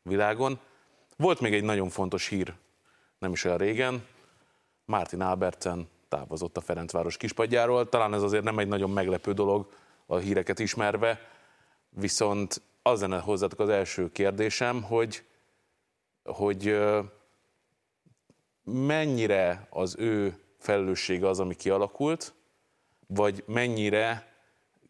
[0.02, 0.58] világon.
[1.16, 2.54] Volt még egy nagyon fontos hír,
[3.18, 4.06] nem is olyan régen,
[4.84, 7.88] Martin Albertsen távozott a Ferencváros kispadjáról.
[7.88, 9.68] Talán ez azért nem egy nagyon meglepő dolog
[10.06, 11.20] a híreket ismerve,
[11.88, 15.22] viszont az lenne hozzátok az első kérdésem, hogy,
[16.24, 16.78] hogy
[18.64, 22.34] mennyire az ő felelőssége az, ami kialakult,
[23.06, 24.32] vagy mennyire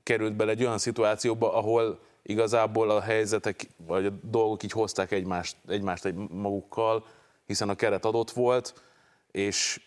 [0.03, 5.57] került bele egy olyan szituációba, ahol igazából a helyzetek, vagy a dolgok így hozták egymást,
[5.69, 7.07] egymást egy magukkal,
[7.47, 8.83] hiszen a keret adott volt,
[9.31, 9.81] és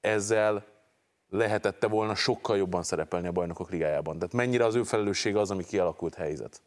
[0.00, 0.64] ezzel
[1.28, 4.18] lehetette volna sokkal jobban szerepelni a bajnokok ligájában.
[4.18, 6.62] Tehát mennyire az ő felelőssége az, ami kialakult helyzet?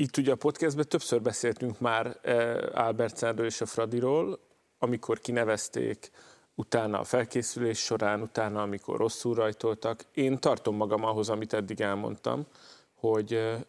[0.00, 4.38] Itt ugye a podcastben többször beszéltünk már eh, Albertsenről és a Fradiról,
[4.78, 6.10] amikor kinevezték,
[6.54, 10.04] utána a felkészülés során, utána amikor rosszul rajtoltak.
[10.14, 12.46] Én tartom magam ahhoz, amit eddig elmondtam,
[12.94, 13.60] hogy eh,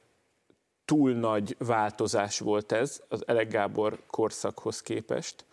[0.85, 5.45] túl nagy változás volt ez az Elek Gábor korszakhoz képest,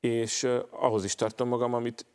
[0.00, 2.06] és eh, ahhoz is tartom magam, amit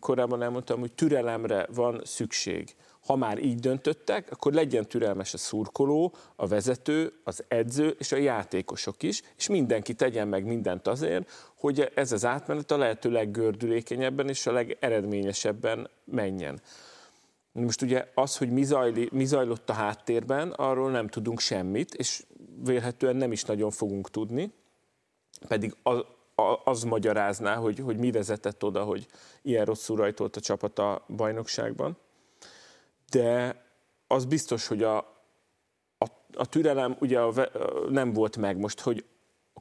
[0.00, 2.74] korábban elmondtam, hogy türelemre van szükség.
[3.06, 8.16] Ha már így döntöttek, akkor legyen türelmes a szurkoló, a vezető, az edző és a
[8.16, 14.28] játékosok is, és mindenki tegyen meg mindent azért, hogy ez az átmenet a lehető leggördülékenyebben
[14.28, 16.60] és a legeredményesebben menjen.
[17.52, 22.24] Most ugye az, hogy mi, zajli, mi zajlott a háttérben, arról nem tudunk semmit, és
[22.64, 24.52] vélhetően nem is nagyon fogunk tudni,
[25.48, 26.04] pedig az,
[26.64, 29.06] az magyarázná, hogy, hogy mi vezetett oda, hogy
[29.42, 31.96] ilyen rosszul rajtolt a csapat a bajnokságban.
[33.10, 33.62] De
[34.06, 34.96] az biztos, hogy a,
[35.98, 37.32] a, a türelem ugye a,
[37.88, 38.56] nem volt meg.
[38.56, 39.04] Most, hogy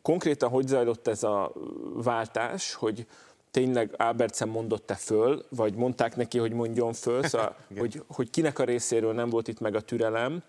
[0.02, 1.52] konkrétan hogy zajlott ez a
[1.94, 3.08] váltás, hogy
[3.52, 8.64] tényleg Albertsen mondott-e föl, vagy mondták neki, hogy mondjon föl, szóval, hogy, hogy kinek a
[8.64, 10.44] részéről nem volt itt meg a türelem,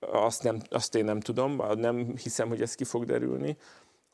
[0.00, 3.56] azt, nem, azt én nem tudom, nem hiszem, hogy ez ki fog derülni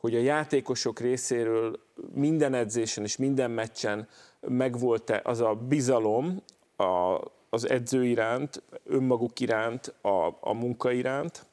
[0.02, 1.80] hogy a játékosok részéről
[2.14, 4.08] minden edzésen és minden meccsen
[4.40, 6.42] megvolt-e az a bizalom
[6.76, 7.20] a,
[7.54, 11.46] az edző iránt, önmaguk iránt, a, a munka iránt,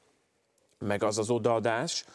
[0.78, 2.06] meg az az odaadás,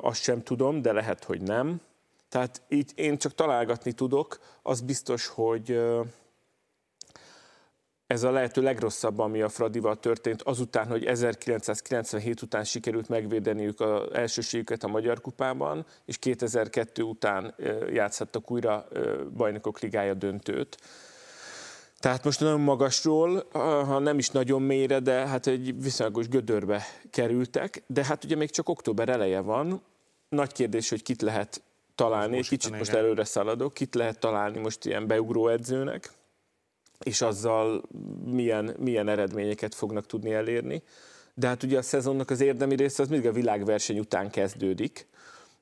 [0.00, 1.80] azt sem tudom, de lehet, hogy nem.
[2.28, 5.80] Tehát itt én csak találgatni tudok, az biztos, hogy
[8.06, 14.12] ez a lehető legrosszabb, ami a Fradival történt, azután, hogy 1997 után sikerült megvédeniük az
[14.12, 17.54] elsőségüket a Magyar Kupában, és 2002 után
[17.92, 18.86] játszhattak újra
[19.36, 20.78] bajnokok ligája döntőt.
[22.02, 27.82] Tehát most nagyon magasról, ha nem is nagyon mélyre, de hát egy viszonylagos gödörbe kerültek,
[27.86, 29.82] de hát ugye még csak október eleje van.
[30.28, 31.62] Nagy kérdés, hogy kit lehet
[31.94, 36.12] találni, most kicsit most előre szaladok, kit lehet találni most ilyen beugró edzőnek,
[37.04, 37.82] és azzal
[38.24, 40.82] milyen, milyen eredményeket fognak tudni elérni.
[41.34, 45.06] De hát ugye a szezonnak az érdemi része az mindig a világverseny után kezdődik,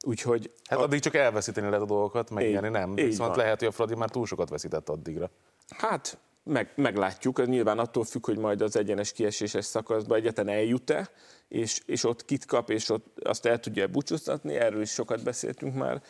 [0.03, 0.53] Úgyhogy...
[0.68, 0.83] Hát a...
[0.83, 2.90] addig csak elveszíteni lehet a dolgokat, megnyerni nem.
[2.90, 3.38] Így Viszont van.
[3.38, 5.31] lehet, hogy a Fradi már túl sokat veszített addigra.
[5.68, 7.38] Hát, meg, meglátjuk.
[7.38, 11.11] Ez nyilván attól függ, hogy majd az egyenes kieséses szakaszba egyetlen eljut-e,
[11.48, 14.55] és, és ott kit kap, és ott azt el tudja búcsúztatni.
[14.55, 16.03] Erről is sokat beszéltünk már.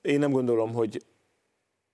[0.00, 1.04] Én nem gondolom, hogy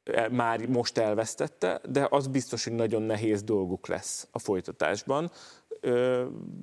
[0.06, 5.30] E, már most elvesztette, de az biztos, hogy nagyon nehéz dolguk lesz a folytatásban.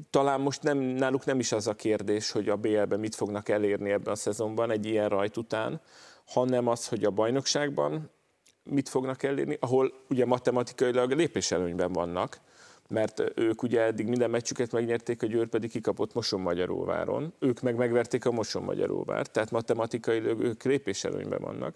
[0.10, 3.92] Talán most nem, náluk nem is az a kérdés, hogy a BL-ben mit fognak elérni
[3.92, 5.82] ebben a szezonban egy ilyen rajt után,
[6.26, 8.12] hanem az, hogy a bajnokságban
[8.64, 12.40] mit fognak elérni, ahol ugye matematikailag lépéselőnyben vannak,
[12.90, 17.76] mert ők ugye eddig minden meccsüket megnyerték, a Győr pedig kikapott Moson Magyaróváron, ők meg
[17.76, 21.76] megverték a Moson Magyaróvárt, tehát matematikailag ők lépéselőnyben vannak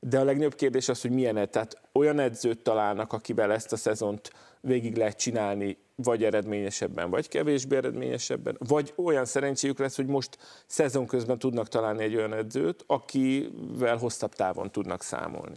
[0.00, 4.32] de a legnagyobb kérdés az, hogy milyen, tehát olyan edzőt találnak, akivel ezt a szezont
[4.60, 11.06] végig lehet csinálni, vagy eredményesebben, vagy kevésbé eredményesebben, vagy olyan szerencséjük lesz, hogy most szezon
[11.06, 15.56] közben tudnak találni egy olyan edzőt, akivel hosszabb távon tudnak számolni.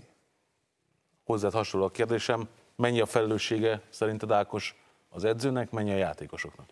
[1.23, 4.75] Hozzád hasonló a kérdésem, mennyi a felelőssége szerinted Ákos
[5.09, 6.65] az edzőnek, mennyi a játékosoknak?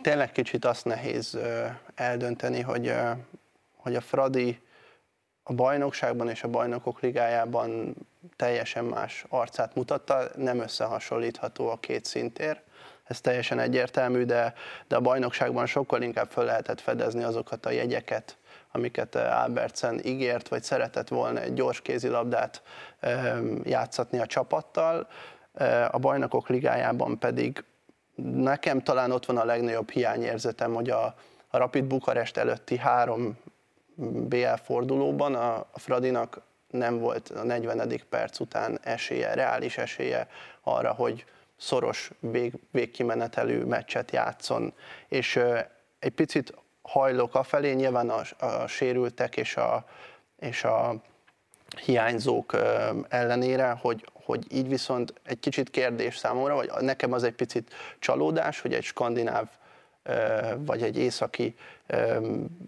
[0.00, 1.38] Tényleg kicsit azt nehéz
[1.94, 2.94] eldönteni, hogy,
[3.76, 4.60] hogy a Fradi
[5.42, 7.94] a bajnokságban és a bajnokok ligájában
[8.36, 12.60] teljesen más arcát mutatta, nem összehasonlítható a két szintér.
[13.04, 14.54] Ez teljesen egyértelmű, de,
[14.88, 18.36] de a bajnokságban sokkal inkább fel lehetett fedezni azokat a jegyeket,
[18.72, 22.62] amiket Albertsen ígért, vagy szeretett volna egy gyors kézilabdát
[23.62, 25.08] játszatni a csapattal.
[25.90, 27.64] A bajnokok ligájában pedig
[28.24, 31.14] nekem talán ott van a legnagyobb hiányérzetem, hogy a,
[31.48, 33.38] a Rapid Bukarest előtti három
[34.28, 38.00] BL fordulóban a, a Fradinak nem volt a 40.
[38.08, 40.28] perc után esélye, reális esélye
[40.62, 41.24] arra, hogy
[41.56, 44.74] szoros vég, végkimenetelő meccset játszon.
[45.08, 45.40] És
[45.98, 49.84] egy picit hajlok afelé, nyilván a, a sérültek és a,
[50.38, 50.94] és a
[51.84, 52.56] hiányzók
[53.08, 58.60] ellenére, hogy, hogy így viszont egy kicsit kérdés számomra, vagy nekem az egy picit csalódás,
[58.60, 59.48] hogy egy skandináv
[60.56, 61.54] vagy egy északi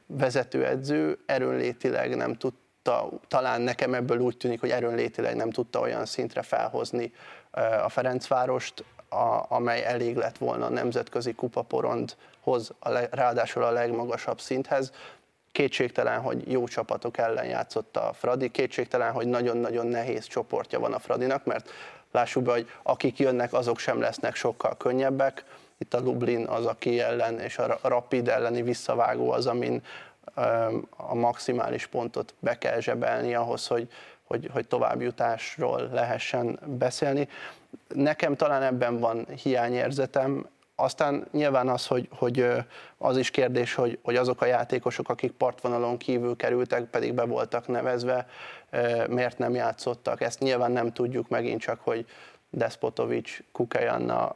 [0.06, 6.42] vezetőedző erőnlétileg nem tudta, talán nekem ebből úgy tűnik, hogy erőnlétileg nem tudta olyan szintre
[6.42, 7.12] felhozni
[7.84, 11.34] a Ferencvárost, a, amely elég lett volna a nemzetközi
[12.44, 14.92] kupaporondhoz, a le, ráadásul a legmagasabb szinthez.
[15.52, 20.98] Kétségtelen, hogy jó csapatok ellen játszott a Fradi, kétségtelen, hogy nagyon-nagyon nehéz csoportja van a
[20.98, 21.70] Fradinak, mert
[22.12, 25.44] lássuk be, hogy akik jönnek, azok sem lesznek sokkal könnyebbek.
[25.78, 29.82] Itt a Lublin az, aki ellen, és a Rapid elleni visszavágó az, amin
[30.96, 33.88] a maximális pontot be kell zsebelni ahhoz, hogy,
[34.22, 37.28] hogy, hogy továbbjutásról lehessen beszélni.
[37.88, 42.46] Nekem talán ebben van hiányérzetem, aztán nyilván az, hogy, hogy
[42.98, 47.68] az is kérdés, hogy, hogy azok a játékosok, akik partvonalon kívül kerültek, pedig be voltak
[47.68, 48.26] nevezve,
[49.08, 50.20] miért nem játszottak.
[50.20, 52.06] Ezt nyilván nem tudjuk megint csak, hogy
[52.50, 54.28] Despotovics, Kukajanna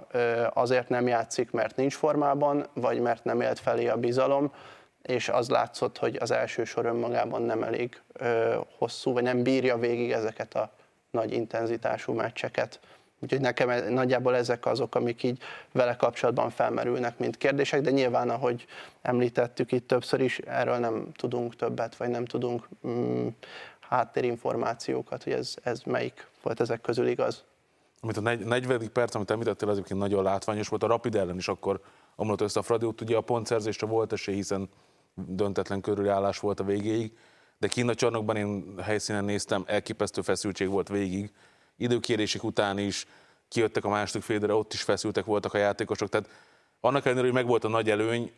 [0.52, 4.52] azért nem játszik, mert nincs formában, vagy mert nem élt felé a bizalom,
[5.02, 8.00] és az látszott, hogy az első sor önmagában nem elég
[8.78, 10.70] hosszú, vagy nem bírja végig ezeket a
[11.10, 12.80] nagy intenzitású meccseket.
[13.20, 15.38] Úgyhogy nekem e, nagyjából ezek azok, amik így
[15.72, 18.66] vele kapcsolatban felmerülnek, mint kérdések, de nyilván, ahogy
[19.02, 23.26] említettük itt többször is, erről nem tudunk többet, vagy nem tudunk mm,
[23.80, 27.44] háttérinformációkat, hogy ez, ez melyik volt ezek közül igaz.
[28.00, 28.92] Amit a 40.
[28.92, 30.82] perc, amit említettél, az egyébként nagyon látványos volt.
[30.82, 31.80] A Rapid ellen is akkor
[32.16, 34.68] omlott össze a Fradi, ugye a pontszerzésre volt esély, hiszen
[35.14, 37.12] döntetlen körülállás volt a végéig,
[37.58, 41.32] de Kína csarnokban én helyszínen néztem, elképesztő feszültség volt végig,
[41.78, 43.06] időkérések után is
[43.48, 46.28] kijöttek a második félre, ott is feszültek voltak a játékosok, tehát
[46.80, 48.32] annak ellenére, hogy megvolt a nagy előny,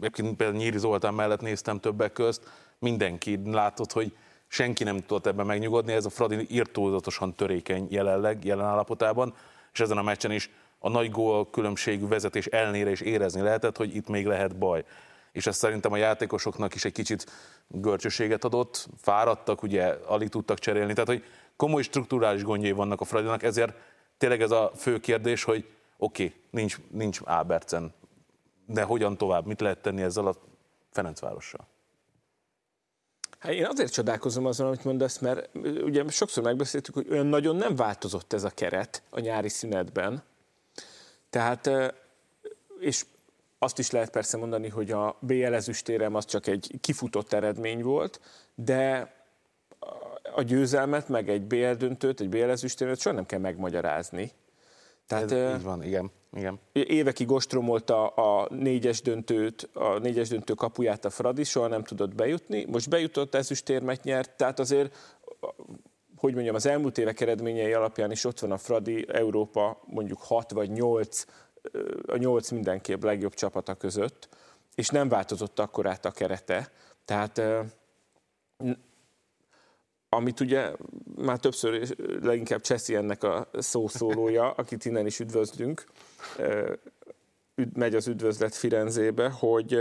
[0.00, 2.42] például Nyíri Zoltán mellett néztem többek közt,
[2.78, 4.16] mindenki látott, hogy
[4.48, 9.34] senki nem tudott ebben megnyugodni, ez a Fradi írtózatosan törékeny jelenleg, jelen állapotában,
[9.72, 13.96] és ezen a meccsen is a nagy gól különbségű vezetés elnére is érezni lehetett, hogy
[13.96, 14.84] itt még lehet baj.
[15.32, 17.26] És ez szerintem a játékosoknak is egy kicsit
[17.66, 21.24] görcsöséget adott, fáradtak, ugye alig tudtak cserélni, tehát hogy
[21.58, 23.74] komoly strukturális gondjai vannak a Fradinak, ezért
[24.18, 25.64] tényleg ez a fő kérdés, hogy
[25.96, 27.92] oké, okay, nincs, nincs Ábercen,
[28.66, 30.34] de hogyan tovább, mit lehet tenni ezzel a
[30.90, 31.66] Ferencvárossal?
[33.38, 37.76] Hát én azért csodálkozom azon, amit mondasz, mert ugye sokszor megbeszéltük, hogy olyan nagyon nem
[37.76, 40.22] változott ez a keret a nyári szünetben.
[41.30, 41.70] Tehát,
[42.80, 43.04] és
[43.58, 48.20] azt is lehet persze mondani, hogy a BL ezüstérem az csak egy kifutott eredmény volt,
[48.54, 49.12] de
[50.38, 54.30] a győzelmet, meg egy BL döntőt, egy BL ezüstérmet soha nem kell megmagyarázni.
[55.06, 56.10] Tehát, Ez, így van, igen.
[56.32, 56.58] igen.
[56.72, 62.64] Évekig ostromolta a négyes döntőt, a négyes döntő kapuját a Fradi, soha nem tudott bejutni.
[62.64, 64.96] Most bejutott, ezüstérmet nyert, tehát azért
[66.16, 70.50] hogy mondjam, az elmúlt évek eredményei alapján is ott van a Fradi Európa mondjuk 6
[70.50, 71.24] vagy 8,
[72.06, 74.28] a 8 mindenképp legjobb csapata között,
[74.74, 76.70] és nem változott akkorát a kerete.
[77.04, 77.42] Tehát
[80.08, 80.72] amit ugye
[81.16, 85.84] már többször leginkább Cseszi ennek a szószólója, akit innen is üdvözlünk,
[87.72, 89.78] megy az üdvözlet Firenzébe, hogy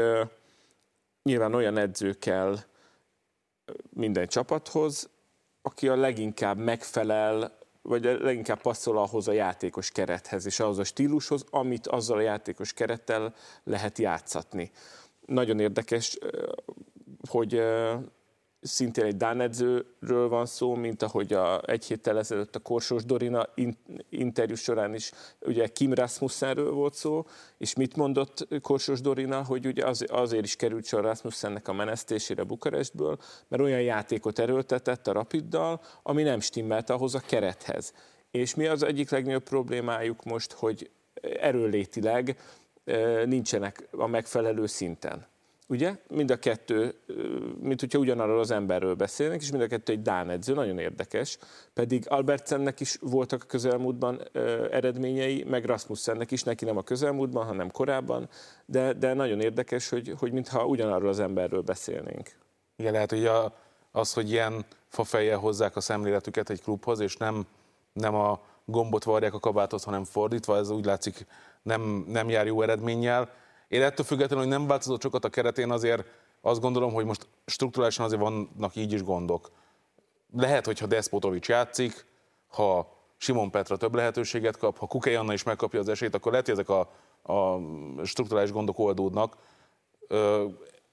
[1.24, 2.58] nyilván olyan edző kell
[3.90, 5.10] minden csapathoz,
[5.62, 10.84] aki a leginkább megfelel, vagy a leginkább passzol ahhoz a játékos kerethez, és ahhoz a
[10.84, 14.72] stílushoz, amit azzal a játékos kerettel lehet játszatni.
[15.26, 16.18] Nagyon érdekes,
[17.30, 17.64] hogy
[18.62, 23.50] szintén egy Dán edzőről van szó, mint ahogy a, egy héttel ezelőtt a Korsós Dorina
[24.10, 27.26] interjú során is ugye Kim Rasmussenről volt szó,
[27.58, 32.44] és mit mondott Korsós Dorina, hogy ugye az, azért is került sor Rasmussennek a menesztésére
[32.44, 33.18] Bukarestből,
[33.48, 37.94] mert olyan játékot erőltetett a Rapiddal, ami nem stimmelt ahhoz a kerethez.
[38.32, 40.90] És mi az egyik legnagyobb problémájuk most, hogy
[41.40, 42.38] erőlétileg
[43.26, 45.28] nincsenek a megfelelő szinten.
[45.70, 45.96] Ugye?
[46.08, 46.96] Mind a kettő,
[47.62, 51.38] mint hogyha ugyanarról az emberről beszélnek, és mind a kettő egy Dán edző, nagyon érdekes.
[51.74, 54.22] Pedig Albertsennek is voltak a közelmúltban
[54.72, 58.30] eredményei, meg Rasmussennek is, neki nem a közelmúltban, hanem korábban,
[58.66, 62.32] de, de nagyon érdekes, hogy, hogy mintha ugyanarról az emberről beszélnénk.
[62.76, 63.56] Igen, lehet, hogy a,
[63.92, 67.48] az, hogy ilyen fafejjel hozzák a szemléletüket egy klubhoz, és nem,
[67.94, 71.26] nem a gombot varják a kabáthoz, hanem fordítva, ez úgy látszik
[71.62, 73.30] nem, nem jár jó eredménnyel
[73.68, 76.06] én ettől függetlenül, hogy nem változott sokat a keretén, azért
[76.42, 79.52] azt gondolom, hogy most strukturálisan azért vannak így is gondok.
[80.34, 82.06] Lehet, hogyha Despotovics játszik,
[82.48, 86.48] ha Simon Petra több lehetőséget kap, ha Kukei Anna is megkapja az esélyt, akkor lehet,
[86.48, 86.80] hogy ezek a,
[87.34, 87.60] a
[88.04, 89.38] strukturális gondok oldódnak.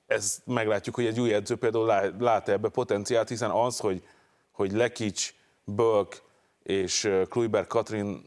[0.07, 4.03] Ezt meglátjuk, hogy egy új edző például lát ebbe potenciált, hiszen az, hogy,
[4.51, 5.35] hogy Lekics,
[5.65, 6.23] Bölk
[6.63, 8.25] és Kluiber Katrin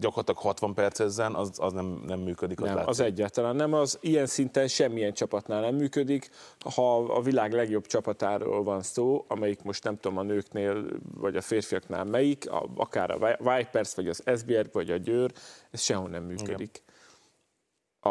[0.00, 2.58] gyakorlatilag 60 perc ezen, az, az nem, nem működik.
[2.60, 6.30] Nem, az egyáltalán nem, az ilyen szinten semmilyen csapatnál nem működik.
[6.74, 10.84] Ha a világ legjobb csapatáról van szó, amelyik most nem tudom a nőknél,
[11.14, 15.32] vagy a férfiaknál melyik, a, akár a Vipers, vagy az SBR, vagy a Győr,
[15.70, 16.82] ez sehol nem működik.
[16.82, 16.88] Igen.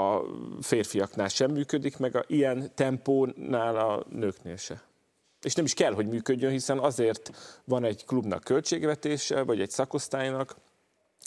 [0.04, 0.22] A
[0.62, 4.88] férfiaknál sem működik, meg a ilyen tempónál a nőknél se
[5.42, 7.32] és nem is kell, hogy működjön, hiszen azért
[7.66, 10.56] van egy klubnak költségvetése, vagy egy szakosztálynak,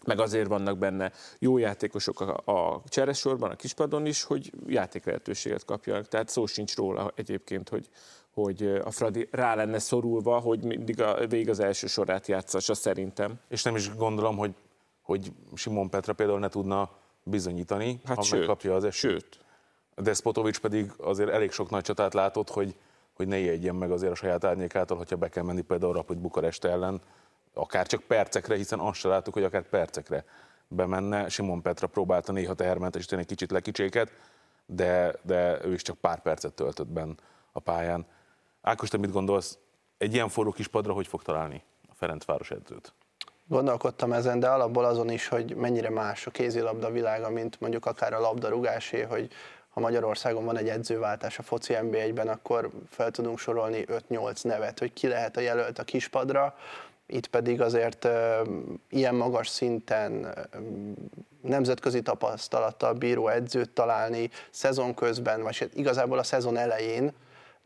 [0.05, 6.09] meg azért vannak benne jó játékosok a, a cseresorban, a kispadon is, hogy játéklehetőséget kapjanak.
[6.09, 7.89] Tehát szó sincs róla egyébként, hogy,
[8.35, 13.35] hogy a Fradi rá lenne szorulva, hogy mindig a, végig az első sorát játszassa szerintem.
[13.49, 14.55] És nem is gondolom, hogy,
[15.03, 16.91] hogy Simon Petra például ne tudna
[17.23, 19.13] bizonyítani, hát ha sőt, megkapja az esélyt.
[19.13, 19.39] Sőt.
[19.97, 22.75] Despotovics pedig azért elég sok nagy csatát látott, hogy,
[23.13, 26.65] hogy ne ijedjen meg azért a saját árnyékától, hogyha be kell menni például Rapid Bukarest
[26.65, 27.01] ellen,
[27.55, 30.25] akár csak percekre, hiszen azt se láttuk, hogy akár percekre
[30.69, 31.29] bemenne.
[31.29, 34.13] Simon Petra próbálta néha tehermentesíteni egy kicsit lekicséket,
[34.67, 37.15] de, de ő is csak pár percet töltött benn
[37.53, 38.07] a pályán.
[38.63, 39.59] Ákos, te mit gondolsz,
[39.99, 42.93] egy ilyen forró kis padra hogy fog találni a Ferencváros edzőt?
[43.47, 48.13] Gondolkodtam ezen, de alapból azon is, hogy mennyire más a kézilabda világa, mint mondjuk akár
[48.13, 49.33] a labdarúgásé, hogy
[49.69, 54.93] ha Magyarországon van egy edzőváltás a foci NB1-ben, akkor fel tudunk sorolni 5-8 nevet, hogy
[54.93, 56.55] ki lehet a jelölt a kispadra,
[57.07, 58.09] itt pedig azért
[58.89, 60.35] ilyen magas szinten
[61.43, 67.13] nemzetközi tapasztalattal bíró edzőt találni szezon közben, vagy igazából a szezon elején,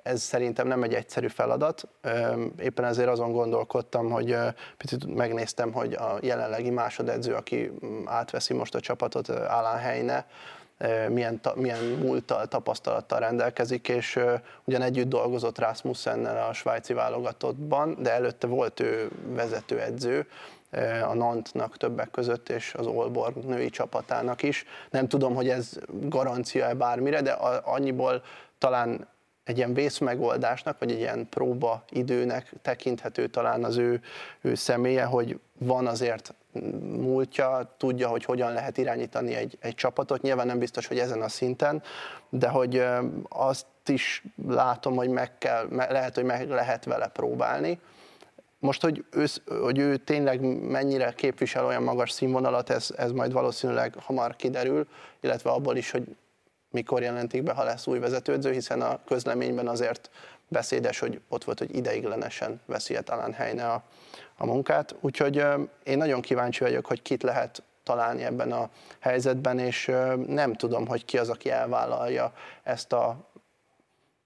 [0.03, 1.89] ez szerintem nem egy egyszerű feladat.
[2.59, 4.37] Éppen ezért azon gondolkodtam, hogy
[4.77, 7.73] picit megnéztem, hogy a jelenlegi másodedző, aki
[8.05, 10.27] átveszi most a csapatot, Alan Heine,
[11.09, 14.21] milyen, milyen múlttal, tapasztalattal rendelkezik, és
[14.65, 20.27] ugyan együtt dolgozott Rasmussennel a svájci válogatottban, de előtte volt ő vezetőedző,
[21.09, 24.65] a Nantnak többek között, és az Olborg női csapatának is.
[24.91, 27.31] Nem tudom, hogy ez garancia-e bármire, de
[27.65, 28.23] annyiból
[28.59, 29.09] talán
[29.45, 34.01] egy ilyen vészmegoldásnak, vagy egy ilyen próba időnek tekinthető talán az ő,
[34.41, 36.35] ő személye, hogy van azért
[36.83, 40.23] múltja, tudja, hogy hogyan lehet irányítani egy, egy csapatot.
[40.23, 41.83] Nyilván nem biztos, hogy ezen a szinten,
[42.29, 42.85] de hogy
[43.29, 47.81] azt is látom, hogy meg kell, lehet, hogy meg lehet vele próbálni.
[48.59, 49.25] Most, hogy ő,
[49.61, 54.87] hogy ő tényleg mennyire képvisel olyan magas színvonalat, ez, ez majd valószínűleg hamar kiderül,
[55.21, 56.17] illetve abból is, hogy
[56.71, 60.11] mikor jelentik be, ha lesz új vezetődző, hiszen a közleményben azért
[60.49, 63.83] beszédes, hogy ott volt, hogy ideiglenesen veszi talán helyne a,
[64.37, 64.95] a munkát.
[65.01, 65.45] Úgyhogy
[65.83, 69.87] én nagyon kíváncsi vagyok, hogy kit lehet találni ebben a helyzetben, és
[70.27, 72.33] nem tudom, hogy ki az, aki elvállalja
[72.63, 73.31] ezt a,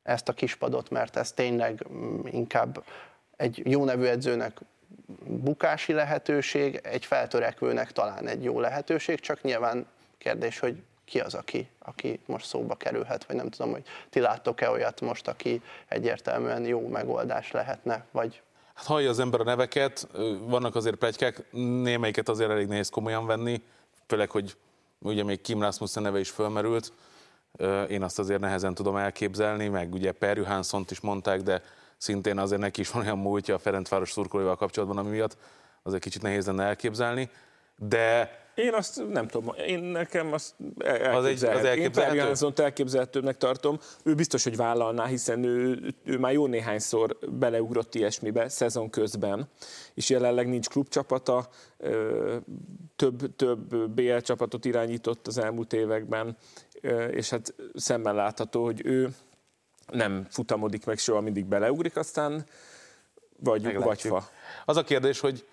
[0.02, 2.84] ezt a kispadot, mert ez tényleg mm, inkább
[3.36, 4.60] egy jó nevű edzőnek
[5.24, 9.86] bukási lehetőség, egy feltörekvőnek talán egy jó lehetőség, csak nyilván
[10.18, 14.70] kérdés, hogy ki az, aki, aki most szóba kerülhet, vagy nem tudom, hogy ti láttok-e
[14.70, 18.42] olyat most, aki egyértelműen jó megoldás lehetne, vagy
[18.74, 20.08] Hát hallja az ember a neveket,
[20.40, 23.62] vannak azért plegykák, némelyiket azért elég nehéz komolyan venni,
[24.06, 24.56] főleg, hogy
[24.98, 26.92] ugye még Kim Rasmussen neve is fölmerült,
[27.88, 31.62] én azt azért nehezen tudom elképzelni, meg ugye Per Johanssont is mondták, de
[31.96, 35.36] szintén azért neki is van olyan múltja a Ferencváros szurkolóival kapcsolatban, ami miatt
[35.82, 37.30] azért kicsit nehéz lenne elképzelni,
[37.88, 40.54] de én azt nem tudom, én nekem azt
[41.12, 43.20] az egy, az elképzelhető.
[43.20, 43.78] Én tartom.
[44.04, 49.48] Ő biztos, hogy vállalná, hiszen ő, ő már jó néhányszor beleugrott ilyesmibe szezon közben,
[49.94, 51.48] és jelenleg nincs klubcsapata,
[52.96, 56.36] több, több BL csapatot irányított az elmúlt években,
[57.10, 59.08] és hát szemben látható, hogy ő
[59.86, 62.44] nem futamodik meg soha, mindig beleugrik, aztán
[63.42, 64.28] vagy, vagy fa.
[64.64, 65.44] Az a kérdés, hogy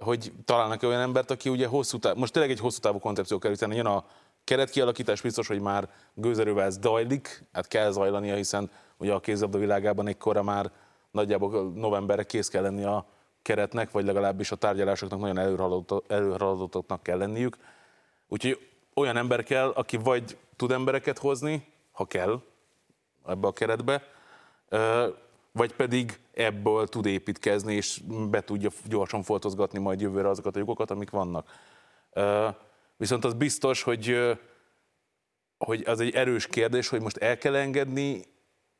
[0.00, 3.50] hogy találnak olyan embert, aki ugye hosszú táv, most tényleg egy hosszú távú koncepció kell,
[3.50, 4.04] hiszen jön a
[4.44, 10.06] keretkialakítás, biztos, hogy már gőzerővel ez zajlik, hát kell zajlania, hiszen ugye a kézabda világában
[10.06, 10.70] ekkora már
[11.10, 13.06] nagyjából novemberre kész kell lenni a
[13.42, 15.38] keretnek, vagy legalábbis a tárgyalásoknak nagyon
[16.08, 17.56] előrehaladottnak kell lenniük.
[18.28, 22.42] Úgyhogy olyan ember kell, aki vagy tud embereket hozni, ha kell,
[23.26, 24.02] ebbe a keretbe,
[25.52, 30.90] vagy pedig ebből tud építkezni, és be tudja gyorsan foltozgatni majd jövőre azokat a lyukokat,
[30.90, 31.48] amik vannak.
[32.96, 34.16] Viszont az biztos, hogy,
[35.58, 38.22] hogy az egy erős kérdés, hogy most el kell engedni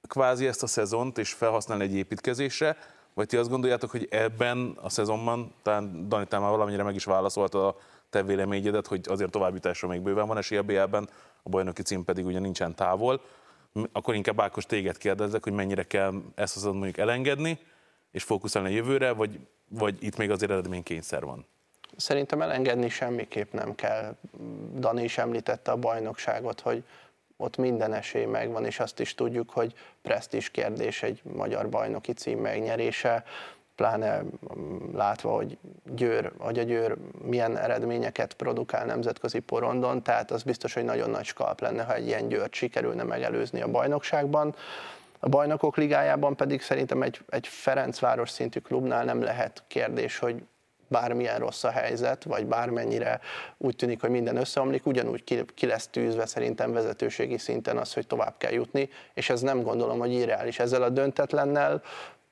[0.09, 2.77] kvázi ezt a szezont, és felhasználni egy építkezésre,
[3.15, 7.67] vagy ti azt gondoljátok, hogy ebben a szezonban, talán Dani, már valamennyire meg is válaszolta
[7.67, 7.77] a
[8.11, 11.09] te véleményedet, hogy azért továbbításra még bőven van esély a BL-ben,
[11.43, 13.21] a bajnoki cím pedig ugye nincsen távol
[13.93, 17.59] akkor inkább Ákos téged kérdezzek, hogy mennyire kell ezt az mondjuk elengedni,
[18.11, 21.47] és fókuszálni a jövőre, vagy, vagy itt még azért eredménykényszer van?
[21.97, 24.16] szerintem elengedni semmiképp nem kell.
[24.75, 26.85] Dani is említette a bajnokságot, hogy
[27.37, 32.39] ott minden esély megvan, és azt is tudjuk, hogy presztis kérdés egy magyar bajnoki cím
[32.39, 33.25] megnyerése,
[33.81, 34.22] pláne
[34.59, 35.59] mm, látva, hogy,
[35.95, 41.24] Győr, hogy a Győr milyen eredményeket produkál nemzetközi porondon, tehát az biztos, hogy nagyon nagy
[41.24, 44.55] skalp lenne, ha egy ilyen Győrt sikerülne megelőzni a bajnokságban.
[45.20, 50.43] A bajnokok ligájában pedig szerintem egy, egy Ferencváros szintű klubnál nem lehet kérdés, hogy
[50.89, 53.20] bármilyen rossz a helyzet, vagy bármennyire
[53.59, 58.07] úgy tűnik, hogy minden összeomlik, ugyanúgy ki, ki lesz tűzve szerintem vezetőségi szinten az, hogy
[58.07, 60.59] tovább kell jutni, és ez nem gondolom, hogy irreális.
[60.59, 61.83] Ezzel a döntetlennel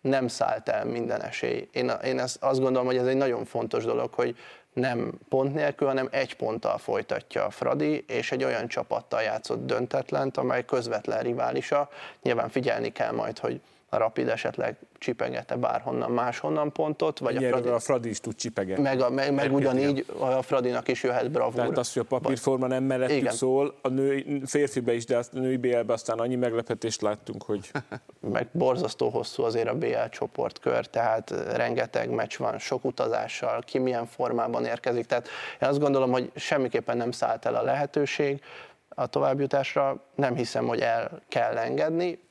[0.01, 1.69] nem szállt el minden esély.
[1.73, 4.37] Én, én ezt, azt gondolom, hogy ez egy nagyon fontos dolog, hogy
[4.73, 10.37] nem pont nélkül, hanem egy ponttal folytatja a Fradi, és egy olyan csapattal játszott döntetlent,
[10.37, 11.89] amely közvetlen riválisa.
[12.23, 13.61] Nyilván figyelni kell majd, hogy
[13.91, 18.83] a Rapid esetleg csipegette bárhonnan máshonnan pontot, vagy a Fradi, a Fradi is tud csipegetni.
[18.83, 21.55] Meg, a, meg, meg ugyanígy a Fradinak is jöhet bravúr.
[21.55, 23.33] Tehát az, hogy a papírforma nem mellettük Igen.
[23.33, 27.71] szól, a nő, férfibe is, de a női BL-be aztán annyi meglepetést láttunk, hogy...
[28.33, 34.07] meg borzasztó hosszú azért a BL csoportkör, tehát rengeteg meccs van, sok utazással, ki milyen
[34.07, 35.07] formában érkezik.
[35.07, 35.29] Tehát
[35.61, 38.41] én azt gondolom, hogy semmiképpen nem szállt el a lehetőség,
[38.89, 42.28] a továbbjutásra nem hiszem, hogy el kell engedni,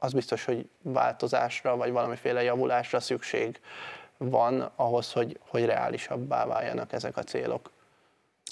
[0.00, 3.60] az biztos, hogy változásra vagy valamiféle javulásra szükség
[4.16, 7.70] van ahhoz, hogy, hogy reálisabbá váljanak ezek a célok.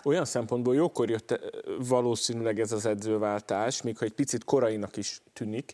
[0.04, 1.38] Olyan szempontból jókor jött eh,
[1.78, 5.72] valószínűleg ez az edzőváltás, még ha egy picit korainak is tűnik,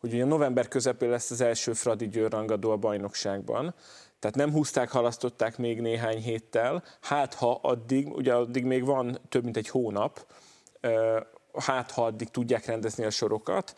[0.00, 3.74] hogy ugye november közepén lesz az első Fradi Győr rangadó a bajnokságban,
[4.18, 9.44] tehát nem húzták, halasztották még néhány héttel, hát ha addig, ugye addig még van több
[9.44, 10.26] mint egy hónap,
[10.80, 11.16] eh,
[11.58, 13.74] hát ha addig tudják rendezni a sorokat,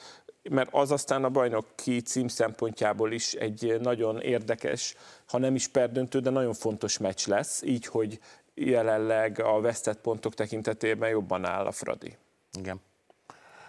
[0.51, 4.95] mert az aztán a bajnoki cím szempontjából is egy nagyon érdekes,
[5.27, 8.19] ha nem is perdöntő, de nagyon fontos meccs lesz, így, hogy
[8.55, 12.17] jelenleg a vesztett pontok tekintetében jobban áll a Fradi.
[12.59, 12.81] Igen.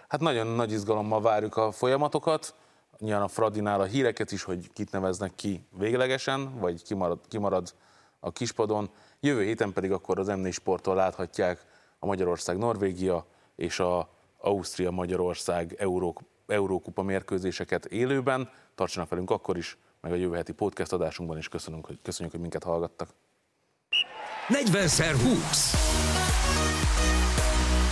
[0.08, 2.56] Hát nagyon nagy izgalommal várjuk a folyamatokat,
[3.00, 7.74] nyilván a Fradinál a híreket is, hogy kit neveznek ki véglegesen, vagy kimarad, kimarad
[8.20, 8.90] a kispadon.
[9.20, 11.66] Jövő héten pedig akkor az M4 Sporttól láthatják
[12.00, 13.26] a Magyarország-Norvégia
[13.56, 18.50] és a Ausztria-Magyarország Euró Eurókupa mérkőzéseket élőben.
[18.76, 21.50] Tartsanak velünk akkor is, meg a jövő heti podcast adásunkban is.
[21.50, 23.10] Köszönünk, hogy, köszönjük, hogy minket hallgattak.
[24.48, 25.74] 40x20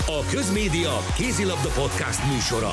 [0.08, 2.72] A Közmédia Kézilabda Podcast műsora.